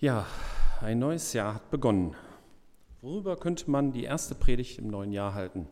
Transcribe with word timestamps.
Ja, 0.00 0.28
ein 0.80 1.00
neues 1.00 1.32
Jahr 1.32 1.54
hat 1.54 1.72
begonnen. 1.72 2.14
Worüber 3.02 3.36
könnte 3.36 3.68
man 3.68 3.90
die 3.90 4.04
erste 4.04 4.36
Predigt 4.36 4.78
im 4.78 4.86
neuen 4.86 5.10
Jahr 5.10 5.34
halten? 5.34 5.66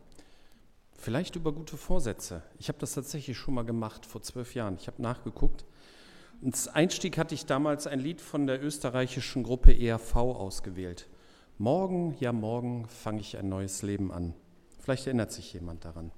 Vielleicht 0.91 1.37
über 1.37 1.53
gute 1.53 1.77
Vorsätze. 1.77 2.43
Ich 2.59 2.67
habe 2.67 2.81
das 2.81 2.95
tatsächlich 2.95 3.39
schon 3.39 3.55
mal 3.55 3.65
gemacht 3.65 4.05
vor 4.05 4.23
zwölf 4.23 4.57
Jahren. 4.57 4.79
Ich 4.81 4.89
habe 4.89 5.01
nachgeguckt. 5.01 5.65
Als 6.45 6.67
Einstieg 6.67 7.19
hatte 7.19 7.37
ich 7.37 7.47
damals 7.47 7.87
ein 7.87 8.01
Lied 8.01 8.21
von 8.21 8.49
der 8.49 8.61
österreichischen 8.61 9.45
Gruppe 9.45 9.73
ERV 9.73 10.17
ausgewählt. 10.17 11.09
Morgen, 11.57 12.17
ja 12.19 12.33
morgen 12.33 12.89
fange 12.89 13.21
ich 13.21 13.37
ein 13.37 13.49
neues 13.49 13.83
Leben 13.83 14.11
an. 14.11 14.35
Vielleicht 14.81 15.07
erinnert 15.07 15.31
sich 15.31 15.53
jemand 15.53 15.85
daran. 15.85 16.11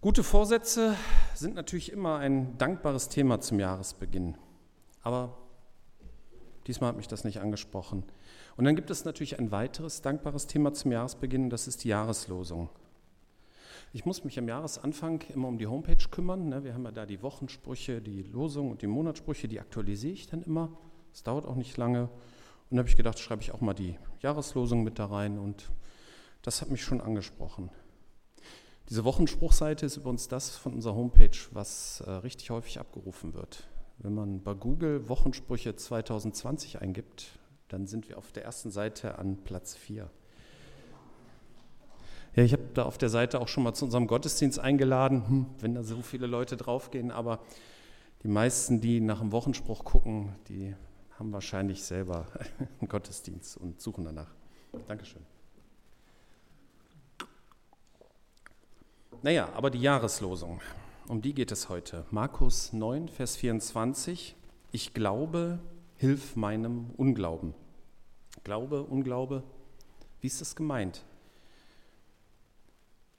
Gute 0.00 0.22
Vorsätze 0.22 0.94
sind 1.34 1.56
natürlich 1.56 1.90
immer 1.90 2.18
ein 2.18 2.56
dankbares 2.58 3.08
Thema 3.08 3.40
zum 3.40 3.58
Jahresbeginn. 3.58 4.36
Aber 5.02 5.41
diesmal 6.66 6.88
hat 6.88 6.96
mich 6.96 7.08
das 7.08 7.24
nicht 7.24 7.40
angesprochen. 7.40 8.04
Und 8.56 8.64
dann 8.64 8.76
gibt 8.76 8.90
es 8.90 9.04
natürlich 9.04 9.38
ein 9.38 9.50
weiteres 9.50 10.02
dankbares 10.02 10.46
Thema 10.46 10.72
zum 10.72 10.92
Jahresbeginn, 10.92 11.50
das 11.50 11.66
ist 11.68 11.84
die 11.84 11.88
Jahreslosung. 11.88 12.68
Ich 13.94 14.06
muss 14.06 14.24
mich 14.24 14.38
am 14.38 14.48
Jahresanfang 14.48 15.22
immer 15.34 15.48
um 15.48 15.58
die 15.58 15.66
Homepage 15.66 16.08
kümmern. 16.10 16.48
Ne? 16.48 16.64
Wir 16.64 16.72
haben 16.72 16.84
ja 16.84 16.92
da 16.92 17.04
die 17.04 17.22
Wochensprüche, 17.22 18.00
die 18.00 18.22
Losung 18.22 18.70
und 18.70 18.80
die 18.80 18.86
Monatssprüche, 18.86 19.48
die 19.48 19.60
aktualisiere 19.60 20.14
ich 20.14 20.26
dann 20.26 20.42
immer. 20.42 20.70
Es 21.12 21.22
dauert 21.22 21.44
auch 21.44 21.56
nicht 21.56 21.76
lange. 21.76 22.04
Und 22.04 22.10
dann 22.70 22.78
habe 22.78 22.88
ich 22.88 22.96
gedacht, 22.96 23.18
schreibe 23.18 23.42
ich 23.42 23.52
auch 23.52 23.60
mal 23.60 23.74
die 23.74 23.98
Jahreslosung 24.20 24.82
mit 24.82 24.98
da 24.98 25.06
rein 25.06 25.38
und 25.38 25.70
das 26.40 26.62
hat 26.62 26.70
mich 26.70 26.82
schon 26.82 27.02
angesprochen. 27.02 27.70
Diese 28.88 29.04
Wochenspruchseite 29.04 29.84
ist 29.84 29.98
übrigens 29.98 30.28
das 30.28 30.56
von 30.56 30.72
unserer 30.72 30.94
Homepage, 30.94 31.38
was 31.50 32.00
äh, 32.00 32.10
richtig 32.10 32.50
häufig 32.50 32.80
abgerufen 32.80 33.34
wird. 33.34 33.68
Wenn 34.02 34.14
man 34.14 34.42
bei 34.42 34.54
Google 34.54 35.08
Wochensprüche 35.08 35.76
2020 35.76 36.80
eingibt, 36.82 37.38
dann 37.68 37.86
sind 37.86 38.08
wir 38.08 38.18
auf 38.18 38.32
der 38.32 38.44
ersten 38.44 38.72
Seite 38.72 39.16
an 39.18 39.38
Platz 39.44 39.76
4. 39.76 40.10
Ja, 42.34 42.42
ich 42.42 42.52
habe 42.52 42.64
da 42.74 42.84
auf 42.84 42.98
der 42.98 43.10
Seite 43.10 43.40
auch 43.40 43.46
schon 43.46 43.62
mal 43.62 43.74
zu 43.74 43.84
unserem 43.84 44.08
Gottesdienst 44.08 44.58
eingeladen, 44.58 45.28
hm, 45.28 45.46
wenn 45.60 45.74
da 45.74 45.84
so 45.84 46.02
viele 46.02 46.26
Leute 46.26 46.56
draufgehen, 46.56 47.12
aber 47.12 47.38
die 48.24 48.28
meisten, 48.28 48.80
die 48.80 49.00
nach 49.00 49.20
dem 49.20 49.30
Wochenspruch 49.30 49.84
gucken, 49.84 50.34
die 50.48 50.74
haben 51.18 51.32
wahrscheinlich 51.32 51.84
selber 51.84 52.26
einen 52.80 52.88
Gottesdienst 52.88 53.56
und 53.56 53.80
suchen 53.80 54.04
danach. 54.04 54.34
Dankeschön. 54.88 55.22
Naja, 59.22 59.48
aber 59.54 59.70
die 59.70 59.80
Jahreslosung, 59.80 60.60
um 61.08 61.22
die 61.22 61.34
geht 61.34 61.52
es 61.52 61.68
heute. 61.68 62.04
Markus 62.10 62.72
9, 62.72 63.08
Vers 63.08 63.36
24. 63.36 64.36
Ich 64.70 64.94
glaube, 64.94 65.58
hilf 65.96 66.36
meinem 66.36 66.90
Unglauben. 66.96 67.54
Glaube, 68.44 68.82
Unglaube, 68.82 69.42
wie 70.20 70.26
ist 70.26 70.40
das 70.40 70.56
gemeint? 70.56 71.04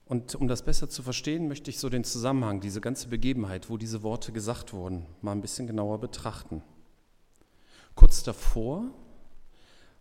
Und 0.06 0.36
um 0.36 0.48
das 0.48 0.64
besser 0.64 0.90
zu 0.90 1.02
verstehen, 1.02 1.48
möchte 1.48 1.70
ich 1.70 1.80
so 1.80 1.90
den 1.90 2.04
Zusammenhang, 2.04 2.60
diese 2.60 2.82
ganze 2.82 3.08
Begebenheit, 3.08 3.70
wo 3.70 3.78
diese 3.78 4.04
Worte 4.04 4.32
gesagt 4.32 4.74
wurden, 4.74 5.06
mal 5.22 5.32
ein 5.32 5.42
bisschen 5.42 5.68
genauer 5.68 6.00
betrachten. 6.00 6.62
Kurz 7.96 8.24
davor 8.24 8.86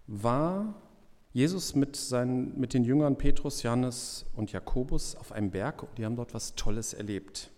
war 0.06 0.74
Jesus 1.32 1.74
mit, 1.74 1.96
seinen, 1.96 2.58
mit 2.58 2.74
den 2.74 2.84
Jüngern 2.84 3.16
Petrus, 3.16 3.62
Johannes 3.62 4.26
und 4.34 4.52
Jakobus 4.52 5.14
auf 5.16 5.32
einem 5.32 5.50
Berg 5.50 5.82
und 5.82 5.96
die 5.96 6.04
haben 6.04 6.16
dort 6.16 6.34
was 6.34 6.54
Tolles 6.54 6.94
erlebt. 6.94 7.50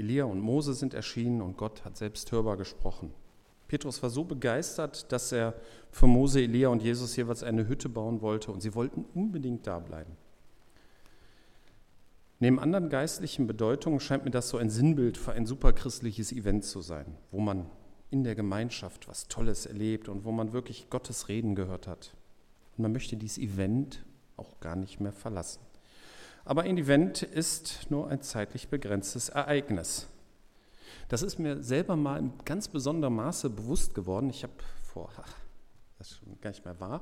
Elia 0.00 0.24
und 0.24 0.40
Mose 0.40 0.74
sind 0.74 0.94
erschienen 0.94 1.42
und 1.42 1.56
Gott 1.56 1.84
hat 1.84 1.96
selbst 1.96 2.32
hörbar 2.32 2.56
gesprochen. 2.56 3.12
Petrus 3.68 4.02
war 4.02 4.10
so 4.10 4.24
begeistert, 4.24 5.12
dass 5.12 5.30
er 5.30 5.54
für 5.92 6.06
Mose, 6.06 6.40
Elia 6.40 6.68
und 6.68 6.82
Jesus 6.82 7.14
jeweils 7.14 7.42
eine 7.42 7.68
Hütte 7.68 7.88
bauen 7.88 8.20
wollte 8.20 8.50
und 8.50 8.62
sie 8.62 8.74
wollten 8.74 9.04
unbedingt 9.14 9.66
da 9.66 9.78
bleiben. 9.78 10.16
Neben 12.40 12.58
anderen 12.58 12.88
geistlichen 12.88 13.46
Bedeutungen 13.46 14.00
scheint 14.00 14.24
mir 14.24 14.30
das 14.30 14.48
so 14.48 14.56
ein 14.56 14.70
Sinnbild 14.70 15.18
für 15.18 15.32
ein 15.32 15.44
superchristliches 15.44 16.32
Event 16.32 16.64
zu 16.64 16.80
sein, 16.80 17.16
wo 17.30 17.38
man 17.38 17.66
in 18.10 18.24
der 18.24 18.34
Gemeinschaft 18.34 19.06
was 19.06 19.28
Tolles 19.28 19.66
erlebt 19.66 20.08
und 20.08 20.24
wo 20.24 20.32
man 20.32 20.54
wirklich 20.54 20.88
Gottes 20.88 21.28
Reden 21.28 21.54
gehört 21.54 21.86
hat. 21.86 22.16
Und 22.76 22.82
man 22.82 22.92
möchte 22.92 23.16
dieses 23.16 23.38
Event 23.38 24.04
auch 24.38 24.58
gar 24.60 24.74
nicht 24.74 24.98
mehr 24.98 25.12
verlassen. 25.12 25.60
Aber 26.44 26.62
ein 26.62 26.78
Event 26.78 27.22
ist 27.22 27.90
nur 27.90 28.08
ein 28.08 28.22
zeitlich 28.22 28.68
begrenztes 28.68 29.28
Ereignis. 29.28 30.08
Das 31.08 31.22
ist 31.22 31.38
mir 31.38 31.62
selber 31.62 31.96
mal 31.96 32.18
in 32.18 32.32
ganz 32.44 32.68
besonderem 32.68 33.16
Maße 33.16 33.50
bewusst 33.50 33.94
geworden. 33.94 34.30
Ich 34.30 34.42
habe 34.42 34.52
vor, 34.82 35.10
ach, 35.16 35.34
das 35.98 36.16
schon 36.16 36.40
gar 36.40 36.50
nicht 36.50 36.64
mehr 36.64 36.80
wahr, 36.80 37.00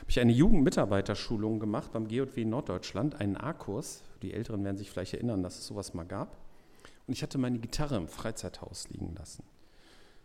habe 0.00 0.08
ich 0.08 0.18
eine 0.18 0.32
Jugendmitarbeiterschulung 0.32 1.60
gemacht 1.60 1.92
beim 1.92 2.08
GJW 2.08 2.44
Norddeutschland, 2.44 3.20
einen 3.20 3.36
A-Kurs. 3.36 4.02
Die 4.22 4.32
Älteren 4.32 4.64
werden 4.64 4.76
sich 4.76 4.90
vielleicht 4.90 5.14
erinnern, 5.14 5.42
dass 5.42 5.58
es 5.58 5.66
sowas 5.66 5.94
mal 5.94 6.04
gab. 6.04 6.36
Und 7.06 7.14
ich 7.14 7.22
hatte 7.22 7.38
meine 7.38 7.58
Gitarre 7.58 7.96
im 7.96 8.08
Freizeithaus 8.08 8.88
liegen 8.88 9.14
lassen. 9.14 9.44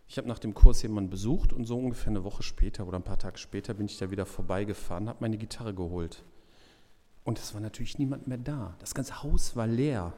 Ich 0.07 0.17
habe 0.17 0.27
nach 0.27 0.39
dem 0.39 0.53
Kurs 0.53 0.81
jemanden 0.81 1.09
besucht 1.09 1.51
und 1.51 1.65
so 1.65 1.77
ungefähr 1.77 2.11
eine 2.11 2.23
Woche 2.23 2.43
später 2.43 2.87
oder 2.87 2.99
ein 2.99 3.03
paar 3.03 3.17
Tage 3.17 3.37
später 3.37 3.73
bin 3.73 3.87
ich 3.87 3.97
da 3.97 4.11
wieder 4.11 4.25
vorbeigefahren, 4.25 5.09
habe 5.09 5.19
meine 5.21 5.37
Gitarre 5.37 5.73
geholt. 5.73 6.23
Und 7.25 7.39
es 7.39 7.53
war 7.53 7.59
natürlich 7.59 7.97
niemand 7.97 8.27
mehr 8.27 8.37
da. 8.37 8.75
Das 8.79 8.93
ganze 8.93 9.23
Haus 9.23 9.55
war 9.55 9.67
leer. 9.67 10.13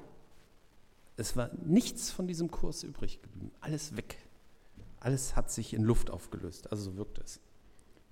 Es 1.16 1.35
war 1.35 1.50
nichts 1.66 2.12
von 2.12 2.28
diesem 2.28 2.51
Kurs 2.51 2.84
übrig 2.84 3.22
geblieben. 3.22 3.51
Alles 3.62 3.95
weg. 3.97 4.18
Alles 5.00 5.35
hat 5.35 5.50
sich 5.50 5.73
in 5.73 5.84
Luft 5.84 6.12
aufgelöst. 6.12 6.69
Also 6.69 6.91
so 6.91 6.97
wirkt 6.97 7.18
es. 7.19 7.40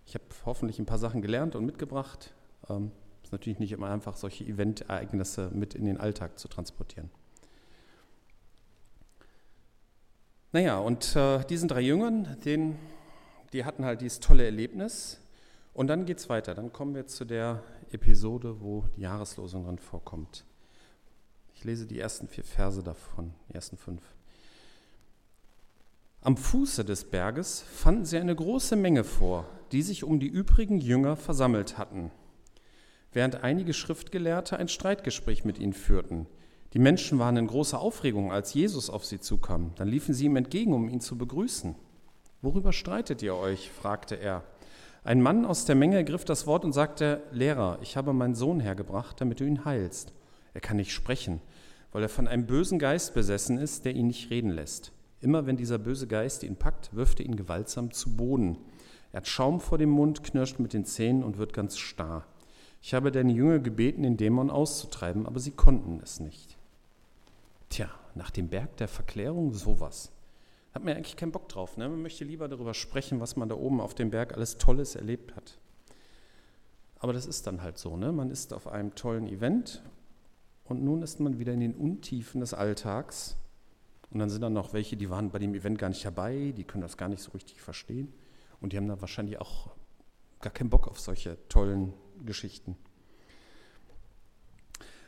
Ich 0.05 0.15
habe 0.15 0.23
hoffentlich 0.45 0.79
ein 0.79 0.85
paar 0.85 0.97
Sachen 0.97 1.21
gelernt 1.21 1.55
und 1.55 1.65
mitgebracht. 1.65 2.33
Ähm, 2.69 2.91
ist 3.21 3.33
natürlich 3.33 3.59
nicht 3.59 3.73
immer 3.73 3.89
einfach, 3.89 4.15
solche 4.15 4.45
Eventereignisse 4.45 5.51
mit 5.53 5.75
in 5.75 5.85
den 5.85 5.97
Alltag 5.97 6.39
zu 6.39 6.47
transportieren. 6.47 7.09
Naja, 10.53 10.77
und 10.77 11.17
äh, 11.17 11.43
diesen 11.45 11.67
drei 11.67 11.81
Jüngern, 11.81 12.37
den, 12.45 12.77
die 13.51 13.65
hatten 13.65 13.83
halt 13.83 13.99
dieses 13.99 14.21
tolle 14.21 14.45
Erlebnis. 14.45 15.19
Und 15.73 15.87
dann 15.87 16.05
geht 16.05 16.19
es 16.19 16.29
weiter. 16.29 16.55
Dann 16.55 16.71
kommen 16.71 16.95
wir 16.95 17.07
zu 17.07 17.25
der 17.25 17.61
Episode, 17.95 18.61
wo 18.61 18.85
die 18.95 19.01
Jahreslosung 19.01 19.65
drin 19.65 19.79
vorkommt. 19.79 20.45
Ich 21.55 21.63
lese 21.63 21.87
die 21.87 21.99
ersten 21.99 22.27
vier 22.27 22.43
Verse 22.43 22.83
davon, 22.83 23.33
die 23.49 23.55
ersten 23.55 23.77
fünf. 23.77 24.03
Am 26.21 26.37
Fuße 26.37 26.83
des 26.83 27.05
Berges 27.05 27.61
fanden 27.61 28.05
sie 28.05 28.17
eine 28.17 28.35
große 28.35 28.75
Menge 28.75 29.03
vor, 29.03 29.45
die 29.71 29.81
sich 29.81 30.03
um 30.03 30.19
die 30.19 30.27
übrigen 30.27 30.79
Jünger 30.79 31.15
versammelt 31.15 31.77
hatten, 31.77 32.11
während 33.13 33.43
einige 33.43 33.73
Schriftgelehrte 33.73 34.57
ein 34.57 34.67
Streitgespräch 34.67 35.45
mit 35.45 35.59
ihnen 35.59 35.73
führten. 35.73 36.27
Die 36.73 36.79
Menschen 36.79 37.19
waren 37.19 37.37
in 37.37 37.47
großer 37.47 37.79
Aufregung, 37.79 38.31
als 38.31 38.53
Jesus 38.53 38.89
auf 38.89 39.05
sie 39.05 39.19
zukam. 39.19 39.71
Dann 39.75 39.87
liefen 39.87 40.13
sie 40.13 40.25
ihm 40.25 40.35
entgegen, 40.35 40.73
um 40.73 40.89
ihn 40.89 40.99
zu 40.99 41.17
begrüßen. 41.17 41.75
Worüber 42.41 42.73
streitet 42.73 43.21
ihr 43.21 43.35
euch? 43.35 43.71
fragte 43.71 44.15
er. 44.15 44.43
Ein 45.05 45.21
Mann 45.21 45.45
aus 45.45 45.65
der 45.65 45.75
Menge 45.75 45.97
ergriff 45.97 46.25
das 46.25 46.47
Wort 46.47 46.65
und 46.65 46.73
sagte, 46.73 47.21
Lehrer, 47.31 47.77
ich 47.83 47.95
habe 47.95 48.11
meinen 48.11 48.33
Sohn 48.33 48.59
hergebracht, 48.59 49.21
damit 49.21 49.39
du 49.39 49.43
ihn 49.43 49.63
heilst. 49.63 50.13
Er 50.55 50.61
kann 50.61 50.77
nicht 50.77 50.91
sprechen, 50.91 51.41
weil 51.91 52.01
er 52.01 52.09
von 52.09 52.27
einem 52.27 52.47
bösen 52.47 52.79
Geist 52.79 53.13
besessen 53.13 53.59
ist, 53.59 53.85
der 53.85 53.93
ihn 53.93 54.07
nicht 54.07 54.31
reden 54.31 54.49
lässt. 54.49 54.93
Immer 55.21 55.45
wenn 55.45 55.57
dieser 55.57 55.77
böse 55.77 56.07
Geist 56.07 56.41
ihn 56.41 56.55
packt, 56.55 56.95
wirft 56.95 57.19
er 57.19 57.27
ihn 57.27 57.35
gewaltsam 57.35 57.91
zu 57.91 58.17
Boden. 58.17 58.57
Er 59.11 59.17
hat 59.17 59.27
Schaum 59.27 59.59
vor 59.59 59.77
dem 59.77 59.91
Mund, 59.91 60.23
knirscht 60.23 60.57
mit 60.57 60.73
den 60.73 60.85
Zähnen 60.85 61.23
und 61.23 61.37
wird 61.37 61.53
ganz 61.53 61.77
starr. 61.77 62.25
Ich 62.81 62.95
habe 62.95 63.11
deine 63.11 63.31
Jünger 63.31 63.59
gebeten, 63.59 64.01
den 64.01 64.17
Dämon 64.17 64.49
auszutreiben, 64.49 65.27
aber 65.27 65.39
sie 65.39 65.51
konnten 65.51 65.99
es 66.03 66.19
nicht. 66.19 66.57
Tja, 67.69 67.91
nach 68.15 68.31
dem 68.31 68.47
Berg 68.47 68.75
der 68.77 68.87
Verklärung 68.87 69.53
sowas. 69.53 70.14
Hat 70.75 70.83
man 70.83 70.97
eigentlich 70.97 71.15
keinen 71.15 71.31
Bock 71.31 71.47
drauf. 71.47 71.77
Ne? 71.77 71.87
Man 71.87 72.01
möchte 72.01 72.25
lieber 72.25 72.49
darüber 72.49 72.73
sprechen, 72.73 73.21
was 73.21 73.37
man 73.37 73.47
da 73.47 73.55
oben 73.55 73.79
auf 73.79 73.95
dem 73.95 74.09
Berg 74.09 74.33
alles 74.33 74.57
Tolles 74.57 74.95
erlebt 74.95 75.33
hat. 75.33 75.57
Aber 76.99 77.13
das 77.13 77.25
ist 77.25 77.47
dann 77.47 77.61
halt 77.61 77.77
so. 77.77 77.95
Ne? 77.95 78.11
Man 78.11 78.29
ist 78.29 78.53
auf 78.53 78.67
einem 78.67 78.93
tollen 78.93 79.25
Event 79.27 79.81
und 80.65 80.83
nun 80.83 81.01
ist 81.01 81.21
man 81.21 81.39
wieder 81.39 81.53
in 81.53 81.61
den 81.61 81.75
Untiefen 81.75 82.41
des 82.41 82.53
Alltags. 82.53 83.37
Und 84.09 84.19
dann 84.19 84.29
sind 84.29 84.41
dann 84.41 84.51
noch 84.51 84.73
welche, 84.73 84.97
die 84.97 85.09
waren 85.09 85.31
bei 85.31 85.39
dem 85.39 85.55
Event 85.55 85.79
gar 85.79 85.87
nicht 85.87 86.03
dabei, 86.03 86.53
die 86.55 86.65
können 86.65 86.81
das 86.81 86.97
gar 86.97 87.07
nicht 87.07 87.23
so 87.23 87.31
richtig 87.31 87.61
verstehen. 87.61 88.13
Und 88.59 88.73
die 88.73 88.77
haben 88.77 88.87
dann 88.87 88.99
wahrscheinlich 88.99 89.39
auch 89.39 89.69
gar 90.41 90.51
keinen 90.51 90.69
Bock 90.69 90.89
auf 90.89 90.99
solche 90.99 91.37
tollen 91.47 91.93
Geschichten. 92.25 92.75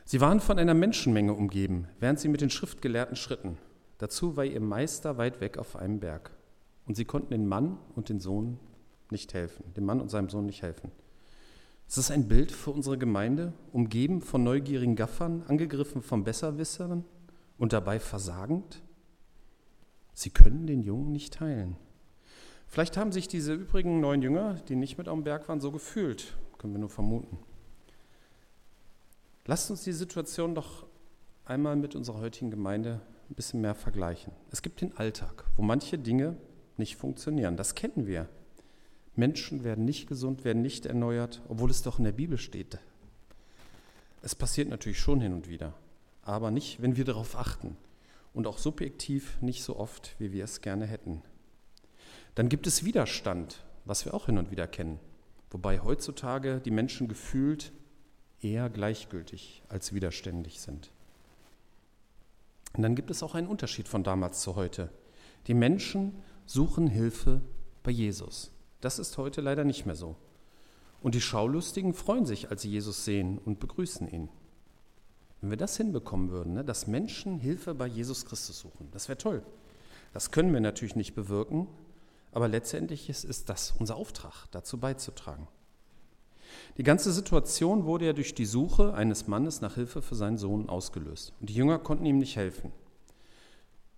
Sie 0.06 0.22
waren 0.22 0.40
von 0.40 0.58
einer 0.58 0.72
Menschenmenge 0.72 1.34
umgeben, 1.34 1.88
während 2.00 2.20
sie 2.20 2.28
mit 2.28 2.40
den 2.40 2.48
Schriftgelehrten 2.48 3.16
schritten. 3.16 3.58
Dazu 3.98 4.36
war 4.36 4.44
ihr 4.44 4.60
Meister 4.60 5.18
weit 5.18 5.40
weg 5.40 5.58
auf 5.58 5.76
einem 5.76 6.00
Berg. 6.00 6.30
Und 6.86 6.96
sie 6.96 7.04
konnten 7.04 7.30
den 7.30 7.46
Mann 7.46 7.78
und 7.94 8.08
den 8.08 8.20
Sohn 8.20 8.58
nicht 9.10 9.34
helfen, 9.34 9.74
dem 9.74 9.84
Mann 9.84 10.00
und 10.00 10.08
seinem 10.08 10.28
Sohn 10.28 10.46
nicht 10.46 10.62
helfen. 10.62 10.90
Ist 11.86 11.98
das 11.98 12.10
ein 12.10 12.28
Bild 12.28 12.52
für 12.52 12.70
unsere 12.70 12.98
Gemeinde, 12.98 13.52
umgeben 13.72 14.20
von 14.20 14.44
neugierigen 14.44 14.94
Gaffern, 14.94 15.42
angegriffen 15.48 16.02
von 16.02 16.22
Besserwissern 16.22 17.04
und 17.56 17.72
dabei 17.72 17.98
versagend? 17.98 18.82
Sie 20.12 20.30
können 20.30 20.66
den 20.66 20.82
Jungen 20.82 21.12
nicht 21.12 21.40
heilen. 21.40 21.76
Vielleicht 22.66 22.98
haben 22.98 23.12
sich 23.12 23.28
diese 23.28 23.54
übrigen 23.54 24.00
neun 24.00 24.20
Jünger, 24.20 24.54
die 24.68 24.76
nicht 24.76 24.98
mit 24.98 25.08
am 25.08 25.24
Berg 25.24 25.48
waren, 25.48 25.60
so 25.60 25.72
gefühlt, 25.72 26.36
können 26.58 26.74
wir 26.74 26.80
nur 26.80 26.90
vermuten. 26.90 27.38
Lasst 29.46 29.70
uns 29.70 29.82
die 29.84 29.92
Situation 29.92 30.54
doch 30.54 30.86
einmal 31.46 31.76
mit 31.76 31.96
unserer 31.96 32.20
heutigen 32.20 32.50
Gemeinde 32.50 33.00
ein 33.30 33.34
bisschen 33.34 33.60
mehr 33.60 33.74
vergleichen. 33.74 34.32
Es 34.50 34.62
gibt 34.62 34.80
den 34.80 34.96
Alltag, 34.96 35.44
wo 35.56 35.62
manche 35.62 35.98
Dinge 35.98 36.36
nicht 36.76 36.96
funktionieren. 36.96 37.56
Das 37.56 37.74
kennen 37.74 38.06
wir. 38.06 38.28
Menschen 39.16 39.64
werden 39.64 39.84
nicht 39.84 40.08
gesund, 40.08 40.44
werden 40.44 40.62
nicht 40.62 40.86
erneuert, 40.86 41.42
obwohl 41.48 41.70
es 41.70 41.82
doch 41.82 41.98
in 41.98 42.04
der 42.04 42.12
Bibel 42.12 42.38
steht. 42.38 42.78
Es 44.22 44.34
passiert 44.34 44.68
natürlich 44.68 45.00
schon 45.00 45.20
hin 45.20 45.32
und 45.32 45.48
wieder, 45.48 45.74
aber 46.22 46.50
nicht, 46.50 46.80
wenn 46.82 46.96
wir 46.96 47.04
darauf 47.04 47.36
achten 47.36 47.76
und 48.32 48.46
auch 48.46 48.58
subjektiv 48.58 49.40
nicht 49.40 49.64
so 49.64 49.76
oft, 49.76 50.14
wie 50.18 50.32
wir 50.32 50.44
es 50.44 50.60
gerne 50.60 50.86
hätten. 50.86 51.22
Dann 52.34 52.48
gibt 52.48 52.66
es 52.66 52.84
Widerstand, 52.84 53.64
was 53.84 54.04
wir 54.04 54.14
auch 54.14 54.26
hin 54.26 54.38
und 54.38 54.50
wieder 54.50 54.66
kennen, 54.66 55.00
wobei 55.50 55.80
heutzutage 55.80 56.60
die 56.60 56.70
Menschen 56.70 57.08
gefühlt 57.08 57.72
eher 58.40 58.70
gleichgültig 58.70 59.62
als 59.68 59.92
widerständig 59.92 60.60
sind. 60.60 60.92
Und 62.78 62.82
dann 62.82 62.94
gibt 62.94 63.10
es 63.10 63.24
auch 63.24 63.34
einen 63.34 63.48
Unterschied 63.48 63.88
von 63.88 64.04
damals 64.04 64.40
zu 64.40 64.54
heute. 64.54 64.88
Die 65.48 65.54
Menschen 65.54 66.22
suchen 66.46 66.86
Hilfe 66.86 67.40
bei 67.82 67.90
Jesus. 67.90 68.52
Das 68.80 69.00
ist 69.00 69.18
heute 69.18 69.40
leider 69.40 69.64
nicht 69.64 69.84
mehr 69.84 69.96
so. 69.96 70.14
Und 71.00 71.16
die 71.16 71.20
Schaulustigen 71.20 71.92
freuen 71.92 72.24
sich, 72.24 72.52
als 72.52 72.62
sie 72.62 72.70
Jesus 72.70 73.04
sehen 73.04 73.38
und 73.38 73.58
begrüßen 73.58 74.06
ihn. 74.08 74.28
Wenn 75.40 75.50
wir 75.50 75.56
das 75.56 75.76
hinbekommen 75.76 76.30
würden, 76.30 76.52
ne, 76.52 76.64
dass 76.64 76.86
Menschen 76.86 77.40
Hilfe 77.40 77.74
bei 77.74 77.88
Jesus 77.88 78.24
Christus 78.24 78.60
suchen, 78.60 78.86
das 78.92 79.08
wäre 79.08 79.18
toll. 79.18 79.42
Das 80.12 80.30
können 80.30 80.52
wir 80.52 80.60
natürlich 80.60 80.94
nicht 80.94 81.16
bewirken, 81.16 81.66
aber 82.30 82.46
letztendlich 82.46 83.08
ist, 83.08 83.24
ist 83.24 83.48
das 83.48 83.74
unser 83.76 83.96
Auftrag, 83.96 84.46
dazu 84.52 84.78
beizutragen. 84.78 85.48
Die 86.76 86.82
ganze 86.82 87.12
Situation 87.12 87.84
wurde 87.84 88.06
ja 88.06 88.12
durch 88.12 88.34
die 88.34 88.44
Suche 88.44 88.94
eines 88.94 89.26
Mannes 89.26 89.60
nach 89.60 89.74
Hilfe 89.74 90.02
für 90.02 90.14
seinen 90.14 90.38
Sohn 90.38 90.68
ausgelöst. 90.68 91.32
Und 91.40 91.50
die 91.50 91.54
Jünger 91.54 91.78
konnten 91.78 92.06
ihm 92.06 92.18
nicht 92.18 92.36
helfen. 92.36 92.72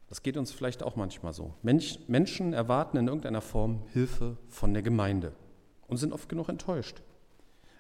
Das 0.09 0.23
geht 0.23 0.37
uns 0.37 0.51
vielleicht 0.51 0.83
auch 0.83 0.97
manchmal 0.97 1.33
so. 1.33 1.55
Menschen 1.63 2.53
erwarten 2.53 2.97
in 2.97 3.07
irgendeiner 3.07 3.41
Form 3.41 3.83
Hilfe 3.93 4.37
von 4.49 4.75
der 4.75 4.83
Gemeinde 4.83 5.33
und 5.87 5.99
sind 5.99 6.13
oft 6.13 6.29
genug 6.29 6.49
enttäuscht. 6.49 7.03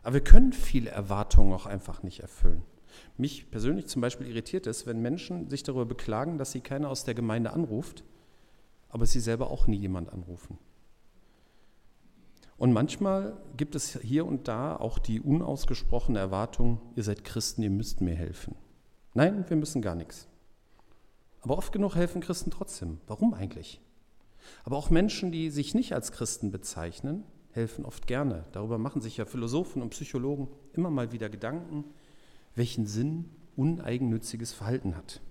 Aber 0.02 0.14
wir 0.14 0.24
können 0.24 0.52
viele 0.52 0.90
Erwartungen 0.90 1.52
auch 1.52 1.66
einfach 1.66 2.02
nicht 2.02 2.20
erfüllen. 2.20 2.62
Mich 3.16 3.50
persönlich 3.50 3.86
zum 3.86 4.00
Beispiel 4.00 4.26
irritiert 4.26 4.66
es, 4.66 4.86
wenn 4.86 5.00
Menschen 5.00 5.48
sich 5.48 5.62
darüber 5.62 5.86
beklagen, 5.86 6.38
dass 6.38 6.52
sie 6.52 6.60
keiner 6.60 6.88
aus 6.88 7.04
der 7.04 7.14
Gemeinde 7.14 7.52
anruft, 7.52 8.04
aber 8.88 9.06
sie 9.06 9.20
selber 9.20 9.50
auch 9.50 9.66
nie 9.66 9.76
jemand 9.76 10.12
anrufen. 10.12 10.58
Und 12.60 12.74
manchmal 12.74 13.38
gibt 13.56 13.74
es 13.74 13.98
hier 14.02 14.26
und 14.26 14.46
da 14.46 14.76
auch 14.76 14.98
die 14.98 15.18
unausgesprochene 15.18 16.18
Erwartung, 16.18 16.78
ihr 16.94 17.02
seid 17.02 17.24
Christen, 17.24 17.62
ihr 17.62 17.70
müsst 17.70 18.02
mir 18.02 18.14
helfen. 18.14 18.54
Nein, 19.14 19.46
wir 19.48 19.56
müssen 19.56 19.80
gar 19.80 19.94
nichts. 19.94 20.28
Aber 21.40 21.56
oft 21.56 21.72
genug 21.72 21.94
helfen 21.94 22.20
Christen 22.20 22.50
trotzdem. 22.50 23.00
Warum 23.06 23.32
eigentlich? 23.32 23.80
Aber 24.62 24.76
auch 24.76 24.90
Menschen, 24.90 25.32
die 25.32 25.48
sich 25.48 25.74
nicht 25.74 25.94
als 25.94 26.12
Christen 26.12 26.50
bezeichnen, 26.50 27.24
helfen 27.52 27.86
oft 27.86 28.06
gerne. 28.06 28.44
Darüber 28.52 28.76
machen 28.76 29.00
sich 29.00 29.16
ja 29.16 29.24
Philosophen 29.24 29.80
und 29.80 29.88
Psychologen 29.88 30.48
immer 30.74 30.90
mal 30.90 31.12
wieder 31.12 31.30
Gedanken, 31.30 31.84
welchen 32.54 32.84
Sinn 32.84 33.30
uneigennütziges 33.56 34.52
Verhalten 34.52 34.98
hat. 34.98 35.22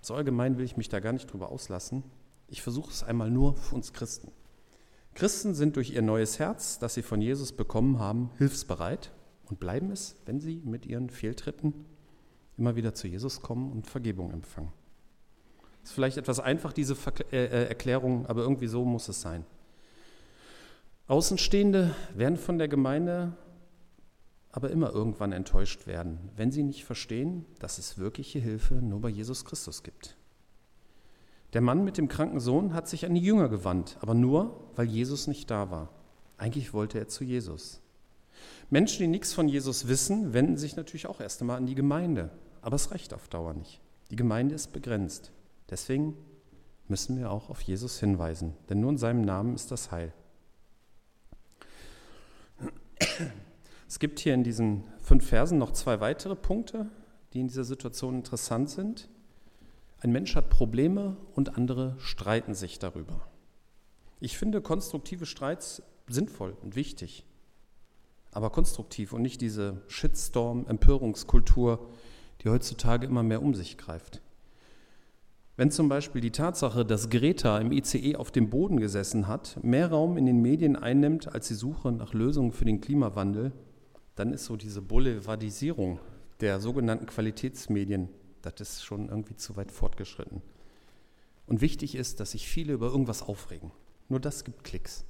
So 0.00 0.16
allgemein 0.16 0.58
will 0.58 0.64
ich 0.64 0.76
mich 0.76 0.88
da 0.88 0.98
gar 0.98 1.12
nicht 1.12 1.32
drüber 1.32 1.52
auslassen. 1.52 2.02
Ich 2.48 2.60
versuche 2.60 2.90
es 2.90 3.04
einmal 3.04 3.30
nur 3.30 3.54
für 3.54 3.76
uns 3.76 3.92
Christen. 3.92 4.32
Christen 5.14 5.54
sind 5.54 5.76
durch 5.76 5.90
ihr 5.90 6.02
neues 6.02 6.38
Herz, 6.38 6.78
das 6.78 6.94
sie 6.94 7.02
von 7.02 7.20
Jesus 7.20 7.52
bekommen 7.52 7.98
haben, 7.98 8.30
hilfsbereit 8.38 9.12
und 9.48 9.60
bleiben 9.60 9.90
es, 9.90 10.16
wenn 10.24 10.40
sie 10.40 10.62
mit 10.64 10.86
ihren 10.86 11.10
Fehltritten 11.10 11.74
immer 12.56 12.76
wieder 12.76 12.94
zu 12.94 13.08
Jesus 13.08 13.42
kommen 13.42 13.72
und 13.72 13.86
Vergebung 13.86 14.30
empfangen. 14.30 14.72
Ist 15.82 15.92
vielleicht 15.92 16.16
etwas 16.16 16.40
einfach, 16.40 16.72
diese 16.72 16.96
äh, 17.32 17.36
äh, 17.36 17.68
Erklärung, 17.68 18.26
aber 18.26 18.42
irgendwie 18.42 18.68
so 18.68 18.84
muss 18.84 19.08
es 19.08 19.20
sein. 19.20 19.44
Außenstehende 21.08 21.94
werden 22.14 22.36
von 22.36 22.58
der 22.58 22.68
Gemeinde 22.68 23.36
aber 24.52 24.70
immer 24.70 24.92
irgendwann 24.92 25.32
enttäuscht 25.32 25.86
werden, 25.86 26.30
wenn 26.36 26.52
sie 26.52 26.62
nicht 26.62 26.84
verstehen, 26.84 27.46
dass 27.58 27.78
es 27.78 27.98
wirkliche 27.98 28.38
Hilfe 28.38 28.74
nur 28.74 29.00
bei 29.00 29.08
Jesus 29.08 29.44
Christus 29.44 29.82
gibt. 29.82 30.16
Der 31.52 31.60
Mann 31.60 31.84
mit 31.84 31.98
dem 31.98 32.08
kranken 32.08 32.40
Sohn 32.40 32.72
hat 32.72 32.88
sich 32.88 33.04
an 33.04 33.14
die 33.14 33.20
Jünger 33.20 33.48
gewandt, 33.48 33.98
aber 34.00 34.14
nur, 34.14 34.70
weil 34.74 34.86
Jesus 34.86 35.26
nicht 35.26 35.50
da 35.50 35.70
war. 35.70 35.90
Eigentlich 36.38 36.72
wollte 36.72 36.98
er 36.98 37.08
zu 37.08 37.24
Jesus. 37.24 37.80
Menschen, 38.70 39.00
die 39.00 39.08
nichts 39.08 39.34
von 39.34 39.48
Jesus 39.48 39.86
wissen, 39.86 40.32
wenden 40.32 40.56
sich 40.56 40.76
natürlich 40.76 41.06
auch 41.06 41.20
erst 41.20 41.40
einmal 41.40 41.58
an 41.58 41.66
die 41.66 41.74
Gemeinde. 41.74 42.30
Aber 42.62 42.76
es 42.76 42.90
reicht 42.90 43.12
auf 43.12 43.28
Dauer 43.28 43.52
nicht. 43.52 43.80
Die 44.10 44.16
Gemeinde 44.16 44.54
ist 44.54 44.72
begrenzt. 44.72 45.30
Deswegen 45.68 46.16
müssen 46.88 47.18
wir 47.18 47.30
auch 47.30 47.50
auf 47.50 47.60
Jesus 47.60 48.00
hinweisen, 48.00 48.54
denn 48.68 48.80
nur 48.80 48.90
in 48.90 48.98
seinem 48.98 49.22
Namen 49.22 49.54
ist 49.54 49.70
das 49.70 49.90
Heil. 49.90 50.12
Es 53.88 53.98
gibt 53.98 54.20
hier 54.20 54.32
in 54.34 54.42
diesen 54.42 54.84
fünf 55.00 55.26
Versen 55.26 55.58
noch 55.58 55.72
zwei 55.72 56.00
weitere 56.00 56.34
Punkte, 56.34 56.86
die 57.32 57.40
in 57.40 57.48
dieser 57.48 57.64
Situation 57.64 58.16
interessant 58.16 58.70
sind. 58.70 59.08
Ein 60.02 60.10
Mensch 60.10 60.34
hat 60.34 60.50
Probleme 60.50 61.16
und 61.36 61.56
andere 61.56 61.94
streiten 61.98 62.54
sich 62.54 62.80
darüber. 62.80 63.28
Ich 64.18 64.36
finde 64.36 64.60
konstruktive 64.60 65.26
Streits 65.26 65.80
sinnvoll 66.08 66.56
und 66.60 66.74
wichtig, 66.74 67.24
aber 68.32 68.50
konstruktiv 68.50 69.12
und 69.12 69.22
nicht 69.22 69.40
diese 69.40 69.80
Shitstorm-Empörungskultur, 69.86 71.86
die 72.40 72.48
heutzutage 72.48 73.06
immer 73.06 73.22
mehr 73.22 73.42
um 73.42 73.54
sich 73.54 73.78
greift. 73.78 74.20
Wenn 75.56 75.70
zum 75.70 75.88
Beispiel 75.88 76.20
die 76.20 76.32
Tatsache, 76.32 76.84
dass 76.84 77.08
Greta 77.08 77.58
im 77.58 77.70
ICE 77.70 78.16
auf 78.16 78.32
dem 78.32 78.50
Boden 78.50 78.80
gesessen 78.80 79.28
hat, 79.28 79.62
mehr 79.62 79.92
Raum 79.92 80.16
in 80.16 80.26
den 80.26 80.42
Medien 80.42 80.74
einnimmt 80.74 81.32
als 81.32 81.46
die 81.46 81.54
Suche 81.54 81.92
nach 81.92 82.12
Lösungen 82.12 82.50
für 82.50 82.64
den 82.64 82.80
Klimawandel, 82.80 83.52
dann 84.16 84.32
ist 84.32 84.46
so 84.46 84.56
diese 84.56 84.82
Boulevardisierung 84.82 86.00
der 86.40 86.58
sogenannten 86.58 87.06
Qualitätsmedien, 87.06 88.08
das 88.50 88.60
ist 88.60 88.84
schon 88.84 89.08
irgendwie 89.08 89.36
zu 89.36 89.56
weit 89.56 89.70
fortgeschritten. 89.72 90.42
Und 91.46 91.60
wichtig 91.60 91.94
ist, 91.94 92.20
dass 92.20 92.32
sich 92.32 92.48
viele 92.48 92.72
über 92.72 92.86
irgendwas 92.86 93.22
aufregen. 93.22 93.72
Nur 94.08 94.20
das 94.20 94.44
gibt 94.44 94.64
Klicks. 94.64 95.04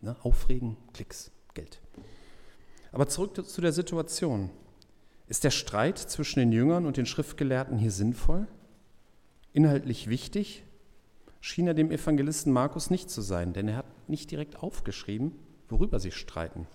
Ne? 0.00 0.16
Aufregen, 0.22 0.76
Klicks, 0.92 1.30
Geld. 1.54 1.80
Aber 2.92 3.08
zurück 3.08 3.46
zu 3.46 3.60
der 3.60 3.72
Situation. 3.72 4.50
Ist 5.28 5.44
der 5.44 5.50
Streit 5.50 5.98
zwischen 5.98 6.38
den 6.38 6.52
Jüngern 6.52 6.86
und 6.86 6.96
den 6.96 7.06
Schriftgelehrten 7.06 7.78
hier 7.78 7.90
sinnvoll? 7.90 8.46
Inhaltlich 9.52 10.08
wichtig? 10.08 10.64
Schien 11.40 11.66
er 11.66 11.74
dem 11.74 11.90
Evangelisten 11.90 12.52
Markus 12.52 12.90
nicht 12.90 13.10
zu 13.10 13.22
sein, 13.22 13.52
denn 13.52 13.68
er 13.68 13.76
hat 13.76 14.08
nicht 14.08 14.30
direkt 14.30 14.62
aufgeschrieben, 14.62 15.32
worüber 15.68 15.98
sie 15.98 16.12
streiten. 16.12 16.66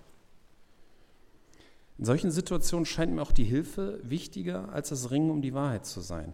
In 2.02 2.06
solchen 2.06 2.32
Situationen 2.32 2.88
scheint 2.88 3.14
mir 3.14 3.22
auch 3.22 3.32
die 3.32 3.44
Hilfe 3.44 4.00
wichtiger 4.02 4.74
als 4.74 4.90
das 4.90 5.12
Ringen 5.12 5.30
um 5.30 5.44
die 5.44 5.54
Wahrheit 5.54 5.86
zu 5.86 6.02
sein. 6.02 6.34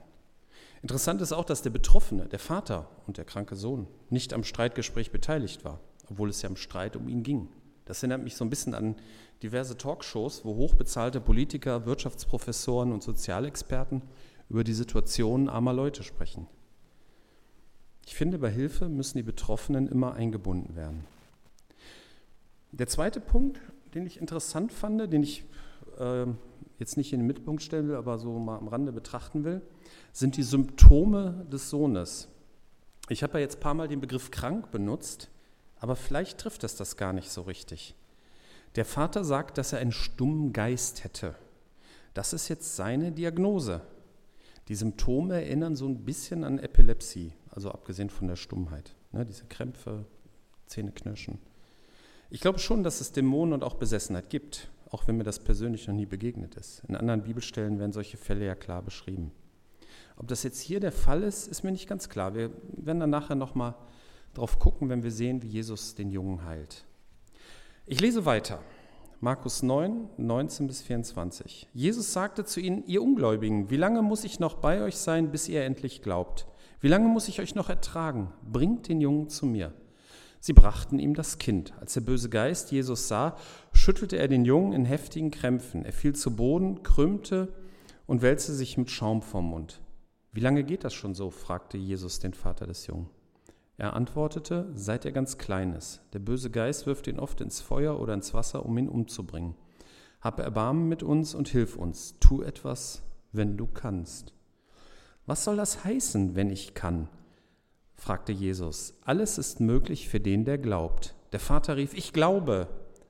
Interessant 0.82 1.22
ist 1.22 1.34
auch, 1.34 1.44
dass 1.44 1.62
der 1.62 1.72
Betroffene, 1.72 2.26
der 2.30 2.40
Vater 2.40 2.90
und 3.06 3.18
der 3.18 3.26
kranke 3.26 3.58
Sohn, 3.58 3.86
nicht 4.10 4.34
am 4.34 4.46
Streitgespräch 4.46 5.12
beteiligt 5.12 5.66
war, 5.66 5.82
obwohl 6.10 6.30
es 6.30 6.42
ja 6.42 6.48
im 6.48 6.56
Streit 6.56 6.96
um 6.96 7.10
ihn 7.10 7.22
ging. 7.22 7.50
Das 7.84 8.02
erinnert 8.02 8.24
mich 8.24 8.38
so 8.38 8.46
ein 8.46 8.50
bisschen 8.50 8.74
an 8.76 8.96
diverse 9.44 9.78
Talkshows, 9.78 10.46
wo 10.46 10.56
hochbezahlte 10.56 11.20
Politiker, 11.20 11.86
Wirtschaftsprofessoren 11.86 12.94
und 12.94 13.04
Sozialexperten 13.04 14.04
über 14.48 14.64
die 14.64 14.74
Situation 14.74 15.50
armer 15.50 15.74
Leute 15.74 16.04
sprechen. 16.04 16.48
Ich 18.06 18.16
finde, 18.16 18.40
bei 18.40 18.50
Hilfe 18.50 18.88
müssen 18.88 19.18
die 19.18 19.24
Betroffenen 19.24 19.90
immer 19.90 20.14
eingebunden 20.14 20.78
werden. 20.78 21.04
Der 22.72 22.88
zweite 22.88 23.20
Punkt, 23.20 23.60
den 23.98 24.08
ich 24.08 24.20
interessant 24.20 24.72
fand, 24.72 25.12
den 25.12 25.24
ich 25.24 25.44
äh, 26.00 26.26
jetzt 26.80 26.98
nicht 26.98 27.14
in 27.14 27.20
den 27.20 27.28
Mittelpunkt 27.28 27.62
stellen 27.62 27.88
will, 27.88 27.96
aber 27.96 28.18
so 28.18 28.38
mal 28.38 28.58
am 28.58 28.68
Rande 28.68 28.92
betrachten 28.92 29.44
will, 29.44 29.62
sind 30.12 30.38
die 30.38 30.44
Symptome 30.44 31.46
des 31.52 31.70
Sohnes. 31.70 32.28
Ich 33.10 33.24
habe 33.24 33.34
ja 33.34 33.40
jetzt 33.40 33.58
ein 33.58 33.62
paar 33.62 33.74
Mal 33.74 33.88
den 33.88 34.02
Begriff 34.02 34.32
krank 34.32 34.72
benutzt, 34.72 35.30
aber 35.80 35.96
vielleicht 35.96 36.40
trifft 36.40 36.64
es 36.64 36.76
das 36.76 36.98
gar 36.98 37.14
nicht 37.14 37.32
so 37.32 37.42
richtig. 37.42 37.96
Der 38.76 38.86
Vater 38.86 39.24
sagt, 39.24 39.58
dass 39.58 39.74
er 39.74 39.80
einen 39.80 39.92
stummen 39.92 40.54
Geist 40.54 41.04
hätte. 41.04 41.36
Das 42.14 42.34
ist 42.34 42.48
jetzt 42.50 42.76
seine 42.76 43.12
Diagnose. 43.12 43.82
Die 44.68 44.76
Symptome 44.76 45.36
erinnern 45.36 45.76
so 45.76 45.88
ein 45.88 46.04
bisschen 46.04 46.44
an 46.44 46.60
Epilepsie, 46.60 47.34
also 47.50 47.72
abgesehen 47.72 48.10
von 48.10 48.28
der 48.28 48.36
Stummheit. 48.36 48.96
Ne, 49.12 49.26
diese 49.26 49.46
Krämpfe, 49.46 50.06
Zähneknirschen. 50.68 51.40
Ich 52.30 52.42
glaube 52.42 52.60
schon, 52.60 52.84
dass 52.84 53.00
es 53.00 53.14
Dämonen 53.14 53.54
und 53.54 53.64
auch 53.64 53.76
Besessenheit 53.76 54.30
gibt, 54.30 54.70
auch 54.92 55.08
wenn 55.08 55.18
mir 55.18 55.24
das 55.24 55.40
persönlich 55.40 55.88
noch 55.88 55.96
nie 55.96 56.06
begegnet 56.06 56.56
ist. 56.56 56.84
In 56.88 56.96
anderen 56.96 57.24
Bibelstellen 57.24 57.80
werden 57.80 57.94
solche 57.94 58.18
Fälle 58.18 58.46
ja 58.46 58.56
klar 58.56 58.82
beschrieben. 58.82 59.32
Ob 60.18 60.28
das 60.28 60.44
jetzt 60.44 60.60
hier 60.60 60.80
der 60.80 60.92
Fall 60.92 61.24
ist, 61.24 61.48
ist 61.48 61.64
mir 61.64 61.72
nicht 61.72 61.88
ganz 61.88 62.10
klar. 62.10 62.36
Wir 62.36 62.52
werden 62.76 63.00
dann 63.00 63.12
nachher 63.12 63.36
nochmal 63.36 63.76
drauf 64.34 64.60
gucken, 64.60 64.90
wenn 64.90 65.04
wir 65.04 65.12
sehen, 65.12 65.42
wie 65.42 65.48
Jesus 65.48 65.96
den 65.96 66.10
Jungen 66.10 66.44
heilt. 66.44 66.84
Ich 67.86 68.02
lese 68.02 68.26
weiter. 68.26 68.60
Markus 69.22 69.64
9, 69.64 70.10
19 70.18 70.68
bis 70.68 70.82
24. 70.82 71.68
Jesus 71.74 72.12
sagte 72.12 72.44
zu 72.44 72.60
ihnen, 72.60 72.86
ihr 72.86 73.02
Ungläubigen, 73.02 73.70
wie 73.70 73.78
lange 73.78 74.02
muss 74.02 74.26
ich 74.26 74.40
noch 74.40 74.56
bei 74.56 74.82
euch 74.82 74.98
sein, 74.98 75.32
bis 75.32 75.48
ihr 75.48 75.64
endlich 75.64 76.02
glaubt? 76.02 76.46
Wie 76.82 76.88
lange 76.88 77.08
muss 77.08 77.28
ich 77.28 77.40
euch 77.40 77.56
noch 77.56 77.70
ertragen? 77.70 78.34
Bringt 78.52 78.90
den 78.90 79.02
Jungen 79.02 79.30
zu 79.30 79.46
mir. 79.46 79.74
Sie 80.40 80.54
brachten 80.54 81.00
ihm 81.00 81.14
das 81.14 81.38
Kind. 81.38 81.74
Als 81.80 81.94
der 81.94 82.02
böse 82.02 82.30
Geist 82.30 82.72
Jesus 82.72 83.08
sah, 83.08 83.36
schüttelte 83.74 84.18
er 84.18 84.28
den 84.28 84.46
Jungen 84.46 84.74
in 84.74 84.86
heftigen 84.86 85.32
Krämpfen. 85.32 85.84
Er 85.86 85.94
fiel 85.94 86.16
zu 86.16 86.36
Boden, 86.36 86.84
krümmte 86.84 87.54
und 88.06 88.22
wälzte 88.22 88.54
sich 88.54 88.78
mit 88.78 88.90
Schaum 88.90 89.22
vom 89.22 89.50
Mund. 89.50 89.82
Wie 90.32 90.40
lange 90.40 90.64
geht 90.64 90.84
das 90.84 90.94
schon 90.94 91.16
so? 91.16 91.30
fragte 91.30 91.78
Jesus 91.78 92.20
den 92.20 92.34
Vater 92.34 92.68
des 92.68 92.88
Jungen. 92.88 93.10
Er 93.78 93.94
antwortete, 93.94 94.72
seit 94.74 95.06
er 95.06 95.12
ganz 95.12 95.38
klein 95.38 95.74
ist. 95.74 96.02
Der 96.14 96.20
böse 96.20 96.50
Geist 96.50 96.88
wirft 96.88 97.08
ihn 97.08 97.20
oft 97.20 97.42
ins 97.42 97.62
Feuer 97.62 98.00
oder 98.00 98.14
ins 98.14 98.34
Wasser, 98.34 98.66
um 98.66 98.78
ihn 98.78 98.90
umzubringen. 98.90 99.56
Hab 100.20 100.40
Erbarmen 100.40 100.88
mit 100.88 101.04
uns 101.04 101.36
und 101.36 101.48
hilf 101.48 101.76
uns. 101.76 102.16
Tu 102.20 102.42
etwas, 102.42 103.04
wenn 103.32 103.56
du 103.56 103.68
kannst. 103.68 104.34
Was 105.28 105.44
soll 105.44 105.58
das 105.58 105.84
heißen, 105.84 106.36
wenn 106.36 106.50
ich 106.50 106.74
kann? 106.74 107.08
Fragte 107.98 108.32
Jesus. 108.32 108.94
Alles 109.04 109.38
ist 109.38 109.60
möglich 109.60 110.08
für 110.08 110.20
den, 110.20 110.46
der 110.46 110.58
glaubt. 110.58 111.16
Der 111.34 111.40
Vater 111.40 111.76
rief, 111.76 111.94
ich 111.94 112.14
glaube, 112.14 112.68